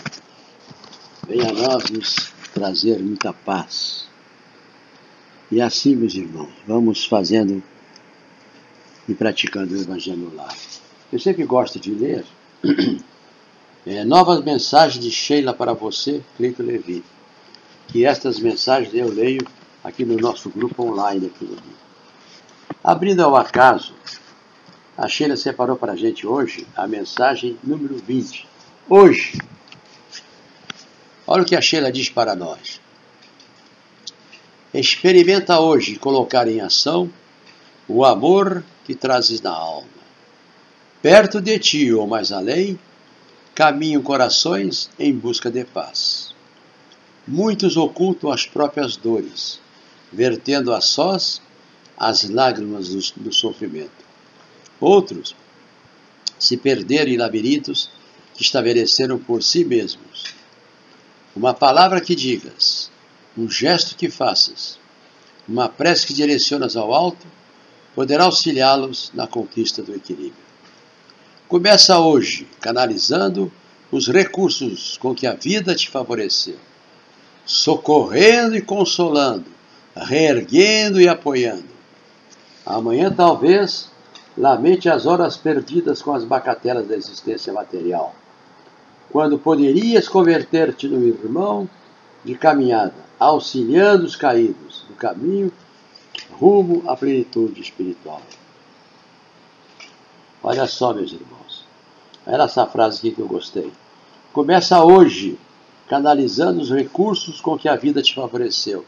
venham 1.28 1.50
a 1.50 1.54
nós 1.54 1.90
nos 1.90 2.34
trazer 2.54 3.00
muita 3.00 3.34
paz. 3.34 4.08
E 5.52 5.62
assim, 5.62 5.96
meus 5.96 6.14
irmãos, 6.14 6.52
vamos 6.68 7.06
fazendo 7.06 7.62
e 9.08 9.14
praticando 9.14 9.74
o 9.74 9.82
Evangelho 9.82 10.34
lar. 10.36 10.56
Eu 11.12 11.20
sempre 11.20 11.44
gosto 11.46 11.80
de 11.80 11.92
ler 11.92 12.26
é, 13.86 14.04
novas 14.04 14.44
mensagens 14.44 15.04
de 15.04 15.12
Sheila 15.12 15.54
para 15.54 15.74
você, 15.74 16.22
Cleito 16.38 16.64
Levi. 16.64 17.04
Que 17.88 18.06
estas 18.06 18.40
mensagens 18.40 18.94
eu 18.94 19.08
leio 19.08 19.46
aqui 19.84 20.04
no 20.04 20.18
nosso 20.18 20.50
grupo 20.50 20.84
online 20.84 21.28
aqui 21.28 21.46
no. 21.46 21.58
Abrindo 22.84 23.22
ao 23.22 23.36
acaso, 23.36 23.94
a 24.98 25.10
Sheila 25.10 25.36
separou 25.36 25.76
para 25.76 25.94
a 25.94 25.96
gente 25.96 26.26
hoje 26.26 26.66
a 26.76 26.88
mensagem 26.88 27.58
número 27.64 27.98
20. 27.98 28.48
Hoje, 28.88 29.38
olha 31.28 31.44
o 31.44 31.46
que 31.46 31.56
a 31.56 31.62
Sheila 31.62 31.92
diz 31.92 32.10
para 32.10 32.36
nós. 32.36 32.80
Experimenta 34.74 35.60
hoje 35.60 35.98
colocar 35.98 36.48
em 36.48 36.62
ação 36.62 37.10
o 37.88 38.06
amor 38.06 38.64
que 38.86 38.96
trazes 38.96 39.42
na 39.42 39.52
alma. 39.52 39.88
Perto 41.02 41.42
de 41.42 41.60
ti 41.60 41.94
ou 41.94 42.08
mais 42.08 42.32
além, 42.32 42.80
caminham 43.54 44.02
corações 44.02 44.90
em 44.98 45.14
busca 45.14 45.52
de 45.52 45.64
paz. 45.66 46.34
Muitos 47.28 47.76
ocultam 47.76 48.32
as 48.32 48.46
próprias 48.46 48.96
dores, 48.96 49.60
vertendo 50.12 50.74
a 50.74 50.80
sós 50.80 51.42
as 51.98 52.30
lágrimas 52.30 52.90
do, 52.90 53.24
do 53.24 53.34
sofrimento. 53.34 54.05
Outros 54.86 55.36
se 56.38 56.56
perderam 56.56 57.12
em 57.12 57.18
labirintos 57.18 57.90
que 58.36 58.44
estabeleceram 58.44 59.18
por 59.18 59.42
si 59.42 59.66
mesmos. 59.66 60.26
Uma 61.36 61.56
palavra 61.56 62.00
que 62.00 62.14
digas, 62.14 62.92
um 63.36 63.50
gesto 63.50 63.96
que 63.96 64.12
faças, 64.12 64.78
uma 65.48 65.68
prece 65.68 66.06
que 66.06 66.14
direcionas 66.14 66.76
ao 66.76 66.94
alto, 66.94 67.26
poderá 67.96 68.26
auxiliá-los 68.26 69.10
na 69.12 69.26
conquista 69.26 69.82
do 69.82 69.96
equilíbrio. 69.96 70.46
Começa 71.48 71.98
hoje 71.98 72.48
canalizando 72.62 73.52
os 73.92 74.08
recursos 74.08 75.00
com 75.00 75.16
que 75.16 75.26
a 75.26 75.34
vida 75.34 75.74
te 75.74 75.90
favoreceu, 75.90 76.60
socorrendo 77.44 78.56
e 78.56 78.62
consolando, 78.62 79.50
reerguendo 79.96 81.02
e 81.02 81.08
apoiando. 81.08 81.74
Amanhã, 82.64 83.12
talvez, 83.12 83.90
lamente 84.38 84.90
as 84.90 85.06
horas 85.06 85.38
perdidas 85.38 86.02
com 86.02 86.14
as 86.14 86.24
bacatelas 86.24 86.88
da 86.88 86.96
existência 86.96 87.54
material, 87.54 88.14
quando 89.10 89.40
poderias 89.40 90.10
converter-te 90.10 90.88
no 90.88 91.06
irmão 91.06 91.70
de 92.24 92.36
caminhada, 92.36 92.96
auxiliando 93.20 94.06
os 94.06 94.16
caídos 94.16 94.84
no 94.90 94.96
caminho 94.96 95.52
rumo 96.32 96.84
à 96.90 96.98
plenitude 96.98 97.62
espiritual. 97.62 98.22
Olha 100.44 100.68
só, 100.68 100.94
meus 100.94 101.12
irmãos. 101.14 101.66
Olha 102.26 102.44
essa 102.44 102.66
frase 102.66 102.98
aqui 103.00 103.12
que 103.12 103.22
eu 103.22 103.28
gostei. 103.28 103.72
Começa 104.34 104.84
hoje, 104.84 105.40
canalizando 105.88 106.62
os 106.62 106.70
recursos 106.70 107.40
com 107.40 107.58
que 107.58 107.70
a 107.70 107.76
vida 107.76 108.02
te 108.02 108.14
favoreceu, 108.14 108.86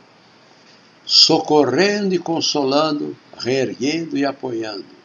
socorrendo 1.06 2.14
e 2.14 2.20
consolando, 2.20 3.16
reerguendo 3.38 4.18
e 4.18 4.26
apoiando. 4.26 4.97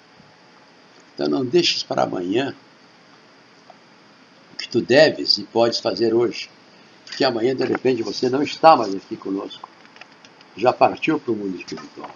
Então 1.14 1.28
não 1.28 1.44
deixes 1.44 1.82
para 1.82 2.02
amanhã 2.02 2.54
o 4.52 4.56
que 4.56 4.68
tu 4.68 4.80
deves 4.80 5.38
e 5.38 5.44
podes 5.44 5.78
fazer 5.78 6.14
hoje, 6.14 6.48
porque 7.04 7.24
amanhã 7.24 7.54
de 7.54 7.64
repente 7.64 8.02
você 8.02 8.28
não 8.28 8.42
está 8.42 8.76
mais 8.76 8.94
aqui 8.94 9.16
conosco, 9.16 9.68
já 10.56 10.72
partiu 10.72 11.18
para 11.18 11.32
o 11.32 11.36
mundo 11.36 11.56
espiritual. 11.56 12.10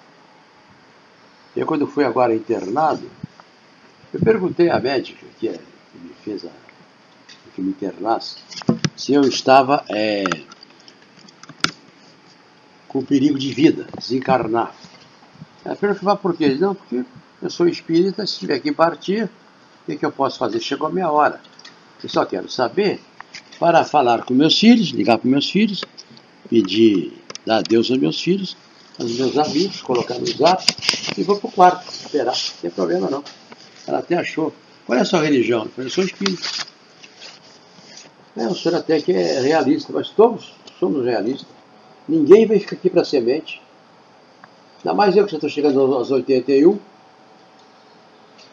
Eu 1.54 1.66
quando 1.66 1.86
fui 1.86 2.04
agora 2.04 2.34
internado, 2.34 3.10
eu 4.12 4.20
perguntei 4.20 4.70
à 4.70 4.78
médica 4.78 5.26
que, 5.38 5.48
é, 5.48 5.52
que 5.52 5.98
me 5.98 6.14
fez 6.24 6.44
a. 6.44 6.50
que 7.54 7.62
me 7.62 7.70
internasse, 7.70 8.36
se 8.96 9.12
eu 9.12 9.22
estava 9.22 9.84
é, 9.88 10.24
com 12.88 13.04
perigo 13.04 13.38
de 13.38 13.52
vida, 13.52 13.86
desencarnar. 13.98 14.74
Ela 15.64 15.76
perguntou 15.76 16.16
por 16.16 16.36
quê? 16.36 16.56
Não, 16.60 16.74
porque 16.74 17.04
eu 17.46 17.50
sou 17.50 17.68
espírita, 17.68 18.26
se 18.26 18.40
tiver 18.40 18.58
que 18.58 18.72
partir, 18.72 19.24
o 19.24 19.86
que, 19.86 19.96
que 19.96 20.04
eu 20.04 20.12
posso 20.12 20.38
fazer? 20.38 20.60
Chegou 20.60 20.88
a 20.88 20.90
minha 20.90 21.10
hora. 21.10 21.40
Eu 22.02 22.08
só 22.08 22.24
quero 22.24 22.50
saber 22.50 23.00
para 23.58 23.84
falar 23.84 24.24
com 24.24 24.34
meus 24.34 24.58
filhos, 24.58 24.88
ligar 24.88 25.18
para 25.18 25.30
meus 25.30 25.48
filhos, 25.48 25.82
pedir 26.50 27.12
dar 27.46 27.58
adeus 27.58 27.90
aos 27.90 27.98
meus 27.98 28.20
filhos, 28.20 28.56
aos 28.98 29.12
meus 29.12 29.38
amigos, 29.38 29.80
colocar 29.80 30.18
no 30.18 30.26
zap 30.26 30.64
e 31.16 31.22
vou 31.22 31.38
para 31.38 31.48
o 31.48 31.52
quarto, 31.52 31.88
esperar, 31.88 32.34
não 32.34 32.60
tem 32.60 32.70
problema 32.70 33.08
não. 33.08 33.22
Ela 33.86 33.98
até 33.98 34.16
achou. 34.16 34.52
Qual 34.84 34.98
é 34.98 35.02
a 35.02 35.04
sua 35.04 35.22
religião? 35.22 35.64
Eu 35.64 35.70
falei, 35.70 35.90
sou 35.90 36.04
espírita. 36.04 36.48
É, 38.36 38.46
o 38.46 38.54
senhor 38.54 38.76
até 38.76 39.00
que 39.00 39.12
é 39.12 39.40
realista, 39.40 39.92
mas 39.92 40.10
todos 40.10 40.52
somos 40.78 41.04
realistas. 41.04 41.46
Ninguém 42.08 42.46
vai 42.46 42.58
ficar 42.58 42.76
aqui 42.76 42.90
para 42.90 43.04
semente. 43.04 43.62
Ainda 44.78 44.94
mais 44.94 45.16
eu 45.16 45.24
que 45.24 45.30
já 45.30 45.36
estou 45.36 45.50
chegando 45.50 45.80
aos 45.80 46.10
81. 46.10 46.78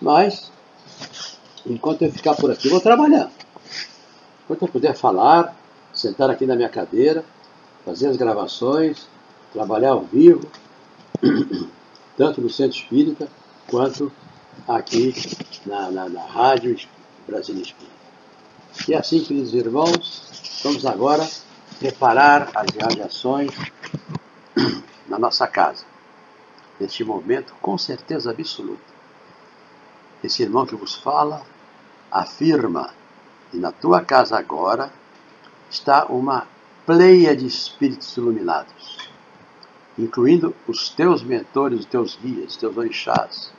Mas, 0.03 0.51
enquanto 1.65 2.01
eu 2.01 2.11
ficar 2.11 2.35
por 2.35 2.51
aqui, 2.51 2.67
vou 2.67 2.81
trabalhar. 2.81 3.31
Enquanto 4.43 4.63
eu 4.63 4.67
puder 4.67 4.93
falar, 4.93 5.55
sentar 5.93 6.29
aqui 6.29 6.45
na 6.45 6.57
minha 6.57 6.67
cadeira, 6.67 7.23
fazer 7.85 8.09
as 8.09 8.17
gravações, 8.17 9.07
trabalhar 9.53 9.91
ao 9.91 10.01
vivo, 10.01 10.45
tanto 12.17 12.41
no 12.41 12.49
centro 12.49 12.77
espírita 12.77 13.29
quanto 13.69 14.11
aqui 14.67 15.13
na, 15.65 15.89
na, 15.89 16.09
na 16.09 16.21
Rádio 16.21 16.77
Brasil 17.25 17.55
Espírita. 17.55 17.93
E 18.89 18.93
assim, 18.93 19.23
queridos 19.23 19.53
irmãos, 19.53 20.59
vamos 20.65 20.85
agora 20.85 21.25
preparar 21.79 22.49
as 22.53 22.75
radiações 22.75 23.51
na 25.07 25.17
nossa 25.17 25.47
casa. 25.47 25.85
Neste 26.77 27.05
momento, 27.05 27.53
com 27.61 27.77
certeza 27.77 28.31
absoluta. 28.31 28.92
Esse 30.23 30.41
irmão 30.43 30.65
que 30.65 30.75
vos 30.75 30.95
fala 30.95 31.45
afirma 32.12 32.91
que 33.51 33.57
na 33.57 33.71
tua 33.71 34.01
casa 34.01 34.38
agora 34.38 34.91
está 35.69 36.05
uma 36.05 36.47
pleia 36.86 37.36
de 37.36 37.45
espíritos 37.45 38.15
iluminados, 38.15 39.09
incluindo 39.97 40.55
os 40.67 40.89
teus 40.89 41.23
mentores, 41.23 41.79
os 41.79 41.86
teus 41.86 42.15
guias, 42.15 42.51
os 42.51 42.57
teus 42.57 42.77
orixás, 42.77 43.51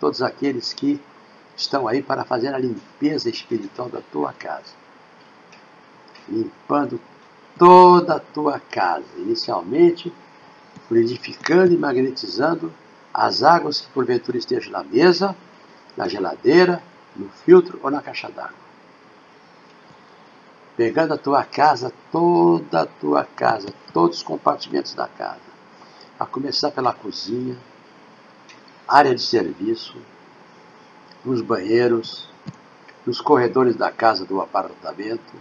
todos 0.00 0.22
aqueles 0.22 0.72
que 0.72 1.00
estão 1.56 1.86
aí 1.86 2.02
para 2.02 2.24
fazer 2.24 2.54
a 2.54 2.58
limpeza 2.58 3.28
espiritual 3.28 3.88
da 3.88 4.00
tua 4.00 4.32
casa, 4.32 4.74
limpando 6.28 7.00
toda 7.58 8.16
a 8.16 8.20
tua 8.20 8.60
casa, 8.60 9.06
inicialmente 9.16 10.12
fluidificando 10.86 11.74
e 11.74 11.76
magnetizando 11.76 12.72
as 13.12 13.42
águas 13.42 13.80
que 13.80 13.88
porventura 13.88 14.38
estejam 14.38 14.72
na 14.72 14.82
mesa, 14.82 15.36
na 15.98 16.06
geladeira, 16.06 16.80
no 17.16 17.28
filtro 17.28 17.80
ou 17.82 17.90
na 17.90 18.00
caixa 18.00 18.30
d'água. 18.30 18.68
Pegando 20.76 21.14
a 21.14 21.18
tua 21.18 21.42
casa, 21.42 21.92
toda 22.12 22.82
a 22.82 22.86
tua 22.86 23.24
casa, 23.24 23.66
todos 23.92 24.18
os 24.18 24.22
compartimentos 24.22 24.94
da 24.94 25.08
casa, 25.08 25.40
a 26.16 26.24
começar 26.24 26.70
pela 26.70 26.92
cozinha, 26.92 27.58
área 28.86 29.12
de 29.12 29.20
serviço, 29.20 29.96
nos 31.24 31.40
banheiros, 31.40 32.28
nos 33.04 33.20
corredores 33.20 33.74
da 33.74 33.90
casa 33.90 34.24
do 34.24 34.40
apartamento, 34.40 35.34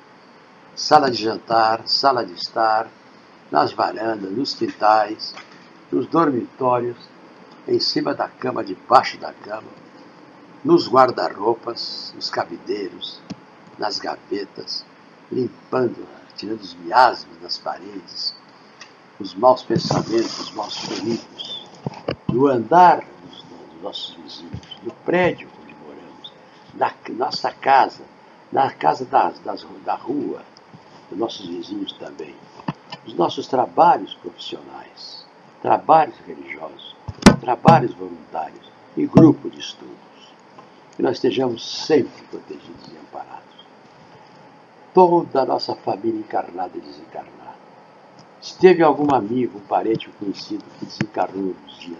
sala 0.76 1.12
de 1.12 1.22
jantar, 1.22 1.88
sala 1.88 2.26
de 2.26 2.34
estar, 2.34 2.88
nas 3.52 3.72
varandas, 3.72 4.32
nos 4.32 4.56
quintais, 4.56 5.36
nos 5.91 6.08
dormitórios, 6.08 6.98
em 7.67 7.80
cima 7.80 8.15
da 8.15 8.28
cama, 8.28 8.63
debaixo 8.63 9.20
da 9.20 9.32
cama, 9.32 9.87
nos 10.67 10.89
guarda-roupas, 10.89 12.12
nos 12.13 12.30
cabideiros, 12.30 13.21
nas 13.80 13.99
gavetas, 13.99 14.84
limpando, 15.32 16.06
tirando 16.36 16.60
os 16.60 16.73
miasmas 16.73 17.38
das 17.41 17.58
paredes, 17.58 18.36
os 19.17 19.34
maus 19.34 19.63
pensamentos, 19.63 20.38
os 20.41 20.51
maus 20.51 20.77
fluidos, 20.77 21.65
no 22.27 22.47
andar 22.47 22.99
dos, 22.99 23.43
dos 23.43 23.82
nossos 23.82 24.15
vizinhos, 24.15 24.77
no 24.84 24.91
prédio 25.06 25.47
onde 25.63 25.73
moramos, 25.75 26.34
na 26.73 26.93
nossa 27.15 27.49
casa, 27.49 28.03
na 28.51 28.69
casa 28.69 29.06
das, 29.06 29.39
das, 29.39 29.65
da 29.86 29.95
rua, 29.95 30.43
dos 31.10 31.17
nossos 31.17 31.47
vizinhos 31.47 31.93
também, 31.93 32.36
os 33.06 33.13
nossos 33.13 33.47
trabalhos 33.47 34.15
profissionais, 34.15 35.25
trabalhos 35.62 36.17
religiosos, 36.27 36.93
trabalhos 37.39 37.93
voluntários 37.93 38.69
e 38.97 39.06
grupo 39.06 39.49
de 39.49 39.62
estudos. 39.62 40.08
Que 40.97 41.03
nós 41.03 41.17
estejamos 41.17 41.86
sempre 41.86 42.23
protegidos 42.23 42.88
e 42.91 42.97
amparados. 42.97 43.65
Toda 44.93 45.43
a 45.43 45.45
nossa 45.45 45.75
família 45.75 46.19
encarnada 46.19 46.75
e 46.75 46.81
desencarnada. 46.81 47.55
Se 48.41 48.57
teve 48.57 48.83
algum 48.83 49.13
amigo, 49.13 49.60
um 49.60 49.62
parente, 49.62 50.10
um 50.10 50.13
conhecido 50.13 50.63
que 50.79 50.86
desencarnou 50.86 51.55
nos 51.63 51.79
dias 51.79 51.99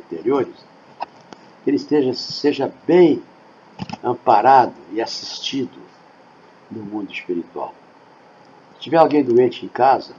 anteriores, 0.00 0.54
que 1.62 1.70
ele 1.70 1.76
esteja, 1.76 2.14
seja 2.14 2.72
bem 2.86 3.22
amparado 4.02 4.74
e 4.92 5.00
assistido 5.00 5.78
no 6.70 6.82
mundo 6.82 7.12
espiritual. 7.12 7.74
Se 8.74 8.80
tiver 8.80 8.96
alguém 8.96 9.22
doente 9.22 9.64
em 9.64 9.68
casa, 9.68 10.14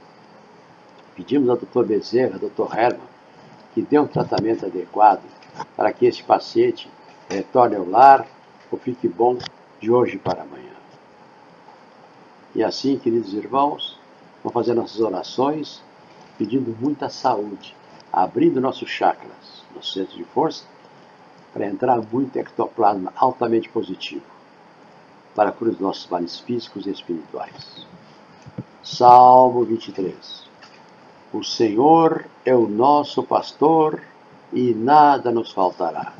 pedimos 1.16 1.48
ao 1.48 1.56
Dr. 1.56 1.84
Bezerra, 1.84 2.38
ao 2.40 2.48
Dr. 2.48 2.76
Herman, 2.76 3.08
que 3.74 3.82
dê 3.82 3.98
um 3.98 4.06
tratamento 4.06 4.66
adequado 4.66 5.22
para 5.76 5.92
que 5.92 6.06
esse 6.06 6.22
paciente 6.22 6.88
retorne 7.30 7.76
ao 7.76 7.88
lar 7.88 8.26
ou 8.70 8.78
fique 8.78 9.08
bom 9.08 9.38
de 9.80 9.90
hoje 9.90 10.18
para 10.18 10.42
amanhã. 10.42 10.74
E 12.54 12.62
assim, 12.62 12.98
queridos 12.98 13.32
irmãos, 13.32 13.98
vamos 14.42 14.54
fazer 14.54 14.74
nossas 14.74 15.00
orações 15.00 15.82
pedindo 16.36 16.76
muita 16.80 17.08
saúde, 17.08 17.76
abrindo 18.12 18.60
nossos 18.60 18.90
chakras, 18.90 19.62
nosso 19.74 19.92
centro 19.92 20.16
de 20.16 20.24
força, 20.24 20.64
para 21.52 21.66
entrar 21.66 22.00
muito 22.12 22.36
ectoplasma 22.36 23.12
altamente 23.16 23.68
positivo 23.68 24.24
para 25.34 25.52
curar 25.52 25.72
os 25.72 25.80
nossos 25.80 26.06
males 26.08 26.38
físicos 26.40 26.86
e 26.86 26.90
espirituais. 26.90 27.86
Salmo 28.82 29.64
23 29.64 30.48
O 31.32 31.44
Senhor 31.44 32.26
é 32.44 32.54
o 32.54 32.68
nosso 32.68 33.22
pastor 33.22 34.02
e 34.52 34.74
nada 34.74 35.30
nos 35.30 35.52
faltará. 35.52 36.12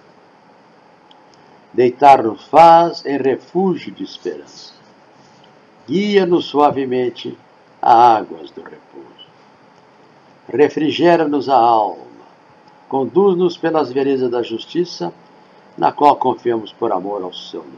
Deitar-nos 1.73 2.45
faz 2.47 3.05
em 3.07 3.17
refúgio 3.17 3.93
de 3.93 4.03
esperança. 4.03 4.73
Guia-nos 5.87 6.47
suavemente 6.47 7.37
a 7.81 8.17
águas 8.17 8.51
do 8.51 8.63
repouso. 8.63 9.27
Refrigera-nos 10.49 11.49
a 11.49 11.57
alma. 11.57 12.11
Conduz-nos 12.89 13.57
pelas 13.57 13.93
veredas 13.93 14.31
da 14.31 14.43
justiça, 14.43 15.13
na 15.79 15.93
qual 15.93 16.17
confiamos 16.17 16.73
por 16.73 16.91
amor 16.91 17.23
ao 17.23 17.33
seu 17.33 17.63
nome. 17.63 17.77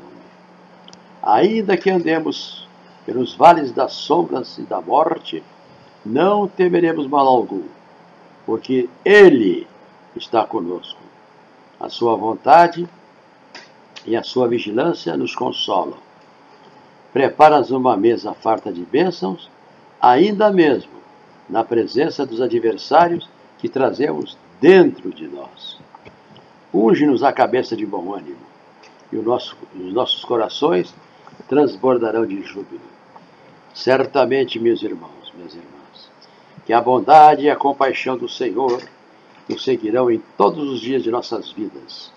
Ainda 1.22 1.76
que 1.76 1.90
andemos 1.90 2.66
pelos 3.04 3.34
vales 3.34 3.72
das 3.72 3.92
sombras 3.92 4.56
e 4.58 4.62
da 4.62 4.80
morte, 4.80 5.42
não 6.04 6.48
temeremos 6.48 7.06
mal 7.06 7.26
algum, 7.26 7.64
porque 8.46 8.88
Ele 9.04 9.66
está 10.16 10.44
conosco. 10.44 11.00
A 11.78 11.88
sua 11.88 12.16
vontade 12.16 12.88
e 14.06 14.16
a 14.16 14.22
sua 14.22 14.48
vigilância 14.48 15.16
nos 15.16 15.34
consolam. 15.34 15.98
Preparas 17.12 17.70
uma 17.70 17.96
mesa 17.96 18.32
farta 18.34 18.72
de 18.72 18.82
bênçãos, 18.82 19.50
ainda 20.00 20.50
mesmo 20.50 20.92
na 21.48 21.62
presença 21.62 22.24
dos 22.24 22.40
adversários 22.40 23.28
que 23.58 23.68
trazemos 23.68 24.36
dentro 24.60 25.10
de 25.10 25.28
nós. 25.28 25.78
Unge-nos 26.72 27.22
a 27.22 27.32
cabeça 27.32 27.76
de 27.76 27.84
bom 27.84 28.14
ânimo, 28.14 28.38
e 29.12 29.16
nosso, 29.16 29.56
os 29.74 29.92
nossos 29.92 30.24
corações 30.24 30.94
transbordarão 31.48 32.26
de 32.26 32.42
júbilo. 32.42 32.80
Certamente, 33.74 34.58
meus 34.58 34.82
irmãos, 34.82 35.32
minhas 35.34 35.52
irmãs, 35.52 36.10
que 36.64 36.72
a 36.72 36.80
bondade 36.80 37.42
e 37.42 37.50
a 37.50 37.56
compaixão 37.56 38.16
do 38.16 38.28
Senhor 38.28 38.82
nos 39.48 39.62
seguirão 39.62 40.10
em 40.10 40.22
todos 40.36 40.70
os 40.70 40.80
dias 40.80 41.02
de 41.02 41.10
nossas 41.10 41.50
vidas 41.50 42.10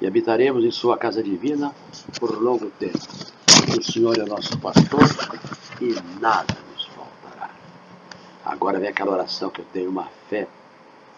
e 0.00 0.06
habitaremos 0.06 0.64
em 0.64 0.70
Sua 0.70 0.96
casa 0.96 1.22
divina 1.22 1.74
por 2.18 2.40
longo 2.40 2.70
tempo. 2.70 2.98
O 3.78 3.82
Senhor 3.82 4.18
é 4.18 4.24
nosso 4.24 4.58
pastor 4.58 5.02
e 5.80 5.94
nada 6.20 6.56
nos 6.72 6.86
faltará. 6.86 7.50
Agora 8.44 8.78
vem 8.78 8.88
aquela 8.88 9.12
oração 9.12 9.50
que 9.50 9.60
eu 9.60 9.66
tenho 9.72 9.90
uma 9.90 10.08
fé 10.28 10.48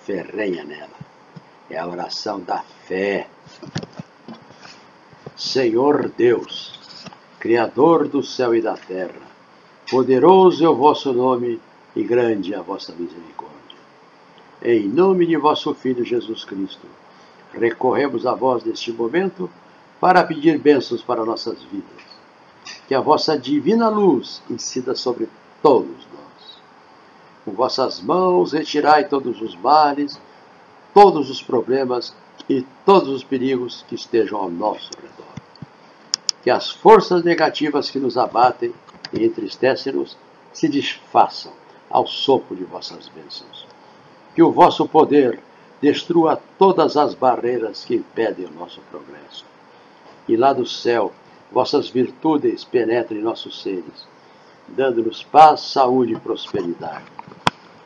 ferrenha 0.04 0.64
nela. 0.64 0.90
É 1.70 1.78
a 1.78 1.86
oração 1.86 2.40
da 2.40 2.58
fé. 2.86 3.28
Senhor 5.36 6.10
Deus, 6.10 6.78
Criador 7.38 8.08
do 8.08 8.22
céu 8.22 8.54
e 8.54 8.60
da 8.60 8.76
terra, 8.76 9.32
Poderoso 9.92 10.64
é 10.64 10.68
o 10.70 10.74
vosso 10.74 11.12
nome 11.12 11.60
e 11.94 12.02
grande 12.02 12.54
é 12.54 12.56
a 12.56 12.62
vossa 12.62 12.94
misericórdia. 12.94 13.76
Em 14.62 14.88
nome 14.88 15.26
de 15.26 15.36
vosso 15.36 15.74
Filho 15.74 16.02
Jesus 16.02 16.44
Cristo, 16.44 16.86
recorremos 17.52 18.26
a 18.26 18.34
vós 18.34 18.64
neste 18.64 18.92
momento 18.92 19.50
para 20.00 20.24
pedir 20.24 20.58
bênçãos 20.58 21.02
para 21.02 21.24
nossas 21.24 21.62
vidas. 21.64 22.02
Que 22.88 22.94
a 22.94 23.00
vossa 23.00 23.38
divina 23.38 23.88
luz 23.88 24.42
incida 24.50 24.94
sobre 24.94 25.28
todos 25.62 26.06
nós. 26.12 26.58
Com 27.44 27.52
vossas 27.52 28.00
mãos 28.00 28.52
retirai 28.52 29.08
todos 29.08 29.40
os 29.40 29.54
males, 29.56 30.20
todos 30.92 31.30
os 31.30 31.42
problemas 31.42 32.14
e 32.48 32.66
todos 32.84 33.08
os 33.08 33.24
perigos 33.24 33.84
que 33.88 33.94
estejam 33.94 34.38
ao 34.38 34.50
nosso 34.50 34.90
redor. 34.96 35.32
Que 36.42 36.50
as 36.50 36.70
forças 36.70 37.22
negativas 37.22 37.90
que 37.90 37.98
nos 37.98 38.18
abatem 38.18 38.74
e 39.12 39.24
entristece-nos, 39.24 40.16
se 40.52 40.68
desfaçam 40.68 41.52
ao 41.90 42.06
sopro 42.06 42.56
de 42.56 42.64
vossas 42.64 43.08
bênçãos. 43.08 43.66
Que 44.34 44.42
o 44.42 44.50
vosso 44.50 44.88
poder 44.88 45.38
destrua 45.82 46.40
todas 46.56 46.96
as 46.96 47.12
barreiras 47.12 47.84
que 47.84 47.96
impedem 47.96 48.46
o 48.46 48.52
nosso 48.52 48.80
progresso. 48.82 49.44
E 50.28 50.36
lá 50.36 50.52
do 50.52 50.64
céu, 50.64 51.12
vossas 51.50 51.88
virtudes 51.88 52.62
penetrem 52.62 53.20
nossos 53.20 53.60
seres, 53.60 54.06
dando-nos 54.68 55.24
paz, 55.24 55.60
saúde 55.60 56.12
e 56.12 56.20
prosperidade. 56.20 57.04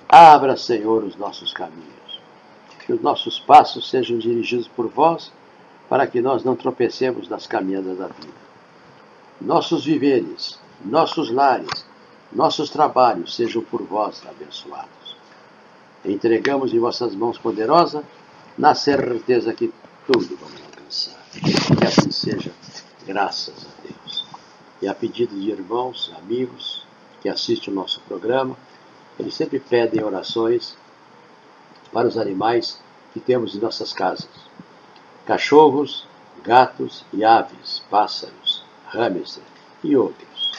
Abra, 0.06 0.58
Senhor, 0.58 1.04
os 1.04 1.16
nossos 1.16 1.54
caminhos. 1.54 2.20
Que 2.84 2.92
os 2.92 3.00
nossos 3.00 3.40
passos 3.40 3.88
sejam 3.88 4.18
dirigidos 4.18 4.68
por 4.68 4.86
vós, 4.88 5.32
para 5.88 6.06
que 6.06 6.20
nós 6.20 6.44
não 6.44 6.54
tropecemos 6.54 7.28
nas 7.28 7.46
caminhadas 7.46 7.96
da 7.96 8.08
vida. 8.08 8.46
Nossos 9.40 9.86
viveres, 9.86 10.60
nossos 10.84 11.30
lares, 11.30 11.86
nossos 12.30 12.68
trabalhos 12.68 13.34
sejam 13.34 13.62
por 13.62 13.82
vós 13.82 14.22
abençoados. 14.28 15.05
Entregamos 16.12 16.72
em 16.72 16.78
vossas 16.78 17.14
mãos 17.14 17.38
poderosa, 17.38 18.04
na 18.56 18.74
certeza 18.74 19.52
que 19.52 19.72
tudo 20.06 20.36
vamos 20.36 20.60
alcançar. 20.62 21.20
Que 21.78 21.86
assim 21.86 22.10
seja, 22.10 22.52
graças 23.06 23.54
a 23.66 23.82
Deus. 23.82 24.24
E 24.80 24.88
a 24.88 24.94
pedido 24.94 25.38
de 25.38 25.50
irmãos, 25.50 26.12
amigos 26.18 26.84
que 27.20 27.28
assistem 27.28 27.72
o 27.72 27.76
nosso 27.76 28.00
programa, 28.02 28.56
eles 29.18 29.34
sempre 29.34 29.58
pedem 29.58 30.04
orações 30.04 30.76
para 31.92 32.06
os 32.06 32.18
animais 32.18 32.80
que 33.12 33.20
temos 33.20 33.54
em 33.54 33.58
nossas 33.58 33.92
casas: 33.92 34.28
cachorros, 35.24 36.06
gatos 36.44 37.04
e 37.12 37.24
aves, 37.24 37.82
pássaros, 37.90 38.62
hamster 38.88 39.42
e 39.82 39.96
outros. 39.96 40.52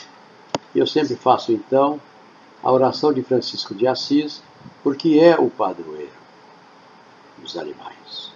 Eu 0.76 0.86
sempre 0.86 1.16
faço 1.16 1.52
então 1.52 2.02
a 2.64 2.72
oração 2.72 3.14
de 3.14 3.22
Francisco 3.22 3.74
de 3.74 3.88
Assis, 3.88 4.42
porque 4.84 5.20
é 5.20 5.38
o 5.38 5.50
padroeiro 5.50 6.12
dos 7.38 7.58
animais. 7.58 8.32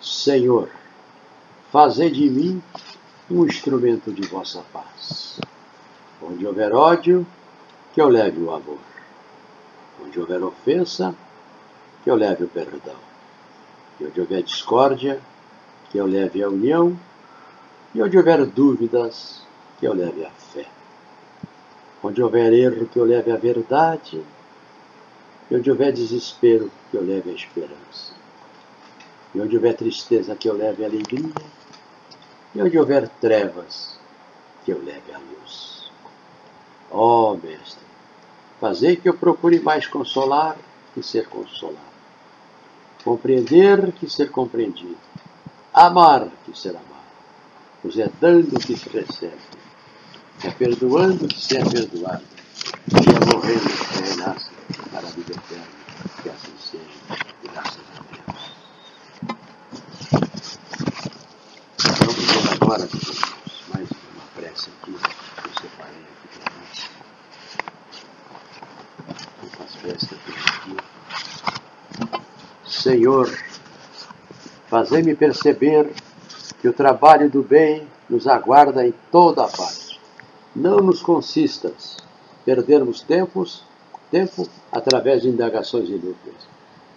Senhor, 0.00 0.70
fazei 1.70 2.10
de 2.10 2.28
mim 2.30 2.62
um 3.30 3.44
instrumento 3.44 4.12
de 4.12 4.26
vossa 4.26 4.62
paz. 4.72 5.40
Onde 6.22 6.46
houver 6.46 6.72
ódio, 6.72 7.26
que 7.92 8.00
eu 8.00 8.08
leve 8.08 8.40
o 8.40 8.50
amor. 8.50 8.78
Onde 10.02 10.18
houver 10.18 10.42
ofensa, 10.42 11.14
que 12.02 12.10
eu 12.10 12.14
leve 12.14 12.44
o 12.44 12.48
perdão. 12.48 12.96
E 14.00 14.06
onde 14.06 14.20
houver 14.20 14.42
discórdia, 14.42 15.20
que 15.90 15.98
eu 15.98 16.06
leve 16.06 16.42
a 16.42 16.48
união. 16.48 16.98
E 17.94 18.02
onde 18.02 18.16
houver 18.16 18.44
dúvidas, 18.46 19.42
que 19.78 19.86
eu 19.86 19.92
leve 19.92 20.24
a 20.24 20.30
fé. 20.30 20.66
Onde 22.02 22.22
houver 22.22 22.52
erro, 22.52 22.86
que 22.86 22.98
eu 22.98 23.04
leve 23.04 23.30
a 23.30 23.36
verdade. 23.36 24.22
E 25.50 25.56
onde 25.56 25.70
houver 25.70 25.92
desespero, 25.92 26.70
que 26.90 26.96
eu 26.96 27.04
leve 27.04 27.30
a 27.30 27.34
esperança. 27.34 28.12
E 29.34 29.40
onde 29.40 29.56
houver 29.56 29.76
tristeza, 29.76 30.36
que 30.36 30.48
eu 30.48 30.54
leve 30.54 30.84
a 30.84 30.88
alegria. 30.88 31.32
E 32.54 32.62
onde 32.62 32.78
houver 32.78 33.08
trevas, 33.20 33.98
que 34.64 34.72
eu 34.72 34.82
leve 34.82 35.12
a 35.14 35.18
luz. 35.18 35.90
Ó 36.90 37.32
oh, 37.32 37.36
Mestre, 37.36 37.84
fazei 38.60 38.96
que 38.96 39.08
eu 39.08 39.14
procure 39.14 39.60
mais 39.60 39.86
consolar 39.86 40.56
que 40.94 41.02
ser 41.02 41.28
consolado, 41.28 41.78
compreender 43.04 43.92
que 43.92 44.08
ser 44.08 44.30
compreendido, 44.30 44.96
amar 45.72 46.28
que 46.44 46.58
ser 46.58 46.70
amado, 46.70 46.84
pois 47.82 47.98
é 47.98 48.10
dando 48.20 48.58
que 48.58 48.76
se 48.76 48.88
recebe, 48.88 49.36
é 50.42 50.50
perdoando 50.50 51.28
que 51.28 51.38
se 51.38 51.56
é 51.56 51.64
perdoado, 51.64 52.24
e 52.90 53.10
é 53.10 53.34
morrendo 53.34 53.68
que 53.68 54.10
renasce 54.10 54.50
para 54.98 55.06
a 55.06 55.12
vida 55.12 55.32
eterna, 55.32 55.64
que 56.20 56.28
assim 56.28 56.52
seja, 56.58 56.84
graças 57.44 57.84
a 57.94 58.00
Deus. 58.10 58.50
Vamos 61.98 62.16
ver 62.16 62.52
agora, 62.60 62.82
irmãos, 62.82 63.20
mais 63.72 63.88
uma 63.90 64.26
prece 64.34 64.70
aqui, 64.70 64.92
que 64.92 65.46
eu 65.46 65.52
separei 65.60 66.02
aqui 66.02 66.26
para 66.34 66.50
nós. 66.58 66.76
As 69.60 70.02
que 70.04 70.14
eu 70.14 70.18
tenho 70.26 70.42
aqui. 70.48 70.76
Senhor, 72.66 73.38
fazei-me 74.66 75.14
perceber 75.14 75.92
que 76.60 76.66
o 76.66 76.72
trabalho 76.72 77.30
do 77.30 77.44
bem 77.44 77.86
nos 78.10 78.26
aguarda 78.26 78.84
em 78.84 78.92
toda 79.12 79.44
a 79.44 79.48
parte. 79.48 80.00
Não 80.56 80.78
nos 80.78 81.00
consistas 81.02 81.98
perdermos 82.44 83.00
tempos, 83.00 83.67
tempo 84.10 84.48
através 84.70 85.22
de 85.22 85.28
indagações 85.28 85.88
inúteis. 85.88 86.48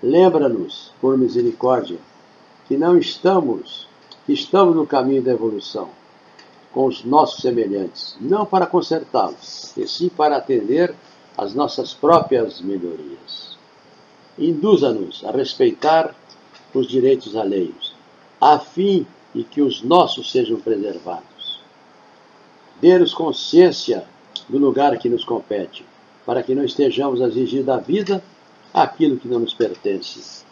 Lembra-nos, 0.01 0.91
por 0.99 1.17
misericórdia, 1.17 1.97
que 2.67 2.77
não 2.77 2.97
estamos, 2.97 3.87
que 4.25 4.33
estamos 4.33 4.75
no 4.75 4.87
caminho 4.87 5.21
da 5.21 5.31
evolução 5.31 5.89
com 6.73 6.85
os 6.85 7.03
nossos 7.03 7.41
semelhantes, 7.41 8.15
não 8.19 8.45
para 8.45 8.65
consertá-los, 8.65 9.75
e 9.75 9.87
sim 9.87 10.09
para 10.09 10.37
atender 10.37 10.95
às 11.37 11.53
nossas 11.53 11.93
próprias 11.93 12.61
melhorias. 12.61 13.57
Induza-nos 14.37 15.23
a 15.25 15.31
respeitar 15.31 16.15
os 16.73 16.87
direitos 16.87 17.35
alheios, 17.35 17.93
a 18.39 18.57
fim 18.57 19.05
de 19.35 19.43
que 19.43 19.61
os 19.61 19.81
nossos 19.81 20.31
sejam 20.31 20.59
preservados. 20.59 21.59
Dê-nos 22.79 23.13
consciência 23.13 24.05
do 24.47 24.57
lugar 24.57 24.97
que 24.97 25.09
nos 25.09 25.23
compete, 25.23 25.85
para 26.25 26.43
que 26.43 26.55
não 26.55 26.63
estejamos 26.63 27.21
a 27.21 27.27
exigir 27.27 27.63
da 27.63 27.77
vida 27.77 28.23
aquilo 28.73 29.17
que 29.17 29.27
não 29.27 29.39
nos 29.39 29.53
pertence. 29.53 30.43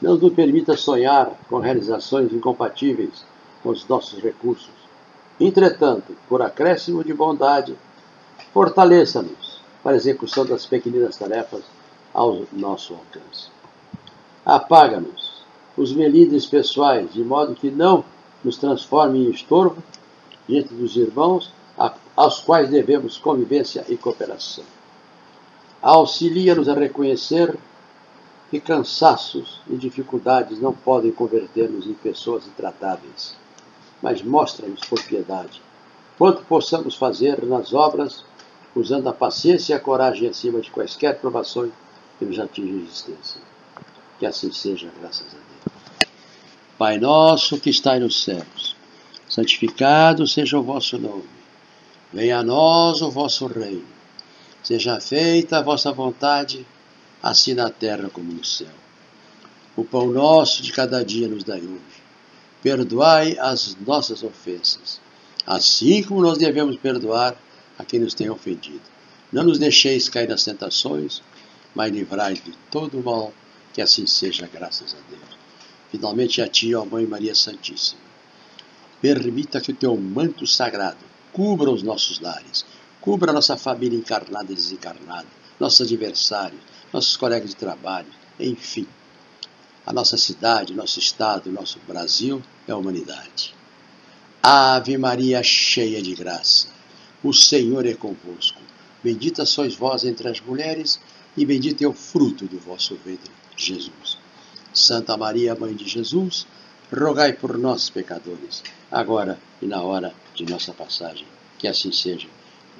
Não 0.00 0.16
nos 0.16 0.32
permita 0.34 0.76
sonhar 0.76 1.30
com 1.48 1.58
realizações 1.58 2.32
incompatíveis 2.32 3.24
com 3.62 3.70
os 3.70 3.86
nossos 3.88 4.22
recursos. 4.22 4.72
Entretanto, 5.40 6.16
por 6.28 6.42
acréscimo 6.42 7.02
de 7.02 7.14
bondade, 7.14 7.76
fortaleça-nos 8.52 9.60
para 9.82 9.92
a 9.92 9.96
execução 9.96 10.44
das 10.44 10.66
pequeninas 10.66 11.16
tarefas 11.16 11.62
ao 12.12 12.42
nosso 12.52 12.94
alcance. 12.94 13.48
Apaga-nos 14.44 15.42
os 15.76 15.92
melindres 15.92 16.46
pessoais, 16.46 17.12
de 17.12 17.24
modo 17.24 17.54
que 17.54 17.70
não 17.70 18.04
nos 18.44 18.56
transforme 18.56 19.26
em 19.26 19.30
estorvo 19.30 19.82
diante 20.46 20.72
dos 20.74 20.96
irmãos 20.96 21.52
aos 22.16 22.40
quais 22.40 22.68
devemos 22.70 23.18
convivência 23.18 23.84
e 23.88 23.96
cooperação. 23.96 24.64
Auxilia-nos 25.82 26.68
a 26.68 26.74
reconhecer 26.74 27.56
que 28.50 28.60
cansaços 28.60 29.60
e 29.68 29.76
dificuldades 29.76 30.60
não 30.60 30.72
podem 30.72 31.10
converter-nos 31.10 31.86
em 31.86 31.94
pessoas 31.94 32.46
intratáveis, 32.46 33.36
mas 34.00 34.22
mostra-nos 34.22 34.80
por 34.80 35.02
piedade 35.02 35.60
quanto 36.18 36.42
possamos 36.44 36.94
fazer 36.94 37.44
nas 37.44 37.72
obras 37.72 38.24
usando 38.74 39.08
a 39.08 39.12
paciência 39.12 39.72
e 39.72 39.76
a 39.76 39.80
coragem 39.80 40.28
acima 40.28 40.60
de 40.60 40.70
quaisquer 40.70 41.18
provações 41.18 41.72
que 42.18 42.24
nos 42.24 42.38
atingem 42.38 42.74
a 42.74 42.82
existência. 42.82 43.40
Que 44.18 44.26
assim 44.26 44.52
seja, 44.52 44.90
graças 45.00 45.26
a 45.26 45.30
Deus. 45.30 46.10
Pai 46.78 46.98
nosso 46.98 47.60
que 47.60 47.70
estais 47.70 48.00
nos 48.00 48.22
céus, 48.22 48.76
santificado 49.28 50.26
seja 50.26 50.58
o 50.58 50.62
vosso 50.62 50.98
nome. 50.98 51.43
Venha 52.14 52.38
a 52.38 52.42
nós 52.44 53.02
o 53.02 53.10
vosso 53.10 53.48
reino. 53.48 53.84
Seja 54.62 55.00
feita 55.00 55.58
a 55.58 55.62
vossa 55.62 55.90
vontade, 55.90 56.64
assim 57.20 57.54
na 57.54 57.68
terra 57.68 58.08
como 58.08 58.32
no 58.32 58.44
céu. 58.44 58.70
O 59.76 59.84
pão 59.84 60.06
nosso 60.06 60.62
de 60.62 60.72
cada 60.72 61.04
dia 61.04 61.26
nos 61.26 61.42
dai 61.42 61.58
hoje. 61.58 62.04
Perdoai 62.62 63.36
as 63.36 63.76
nossas 63.84 64.22
ofensas, 64.22 65.00
assim 65.44 66.04
como 66.04 66.22
nós 66.22 66.38
devemos 66.38 66.76
perdoar 66.76 67.36
a 67.76 67.84
quem 67.84 67.98
nos 67.98 68.14
tem 68.14 68.30
ofendido. 68.30 68.82
Não 69.32 69.42
nos 69.42 69.58
deixeis 69.58 70.08
cair 70.08 70.28
nas 70.28 70.44
tentações, 70.44 71.20
mas 71.74 71.92
livrai 71.92 72.34
de 72.34 72.52
todo 72.70 73.00
o 73.00 73.02
mal, 73.02 73.34
que 73.72 73.82
assim 73.82 74.06
seja, 74.06 74.48
graças 74.52 74.94
a 74.94 75.10
Deus. 75.10 75.36
Finalmente 75.90 76.40
a 76.40 76.46
Ti, 76.46 76.76
ó 76.76 76.84
Mãe 76.84 77.04
Maria 77.08 77.34
Santíssima, 77.34 78.00
permita 79.02 79.60
que 79.60 79.72
o 79.72 79.76
Teu 79.76 79.96
manto 79.96 80.46
sagrado 80.46 81.13
cubra 81.34 81.68
os 81.68 81.82
nossos 81.82 82.20
lares, 82.20 82.64
cubra 83.00 83.32
a 83.32 83.34
nossa 83.34 83.56
família 83.56 83.98
encarnada 83.98 84.52
e 84.52 84.54
desencarnada, 84.54 85.26
nossos 85.58 85.82
adversários, 85.82 86.60
nossos 86.92 87.16
colegas 87.16 87.50
de 87.50 87.56
trabalho, 87.56 88.08
enfim, 88.38 88.86
a 89.84 89.92
nossa 89.92 90.16
cidade, 90.16 90.72
nosso 90.72 91.00
estado, 91.00 91.50
nosso 91.50 91.80
Brasil 91.86 92.40
e 92.66 92.70
a 92.70 92.76
humanidade. 92.76 93.52
Ave 94.40 94.96
Maria, 94.96 95.42
cheia 95.42 96.00
de 96.00 96.14
graça, 96.14 96.68
o 97.22 97.32
Senhor 97.32 97.84
é 97.84 97.94
convosco. 97.94 98.60
Bendita 99.02 99.44
sois 99.44 99.74
vós 99.74 100.04
entre 100.04 100.28
as 100.28 100.40
mulheres, 100.40 101.00
e 101.36 101.44
bendito 101.44 101.82
é 101.82 101.86
o 101.88 101.92
fruto 101.92 102.46
do 102.46 102.58
vosso 102.60 102.94
ventre, 103.04 103.30
Jesus. 103.56 104.18
Santa 104.72 105.16
Maria, 105.16 105.54
Mãe 105.54 105.74
de 105.74 105.88
Jesus, 105.88 106.46
rogai 106.94 107.32
por 107.32 107.58
nós, 107.58 107.90
pecadores, 107.90 108.62
agora 108.90 109.38
e 109.60 109.66
na 109.66 109.82
hora 109.82 110.14
de 110.34 110.44
nossa 110.44 110.72
passagem. 110.72 111.26
Que 111.58 111.68
assim 111.68 111.92
seja. 111.92 112.28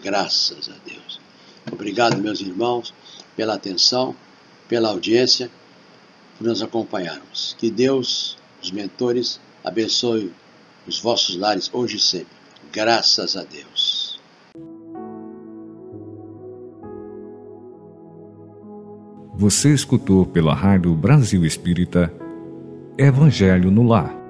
Graças 0.03 0.68
a 0.68 0.74
Deus. 0.88 1.20
Obrigado, 1.72 2.18
meus 2.18 2.40
irmãos, 2.40 2.92
pela 3.37 3.55
atenção, 3.55 4.14
pela 4.68 4.90
audiência, 4.90 5.50
por 6.37 6.46
nos 6.46 6.62
acompanharmos. 6.62 7.57
Que 7.59 7.70
Deus, 7.70 8.37
os 8.62 8.70
mentores, 8.70 9.40
abençoe 9.64 10.33
os 10.87 11.00
vossos 11.00 11.37
lares 11.37 11.70
hoje 11.72 11.96
e 11.96 12.00
sempre. 12.00 12.35
Graças 12.72 13.37
a 13.37 13.44
Deus. 13.44 14.20
Você 19.37 19.74
escutou 19.74 20.24
pela 20.24 20.55
Rádio 20.55 20.94
Brasil 20.94 21.44
Espírita 21.44 22.12
Evangelho 22.96 23.72
no 23.72 23.83
Lar 23.83 24.23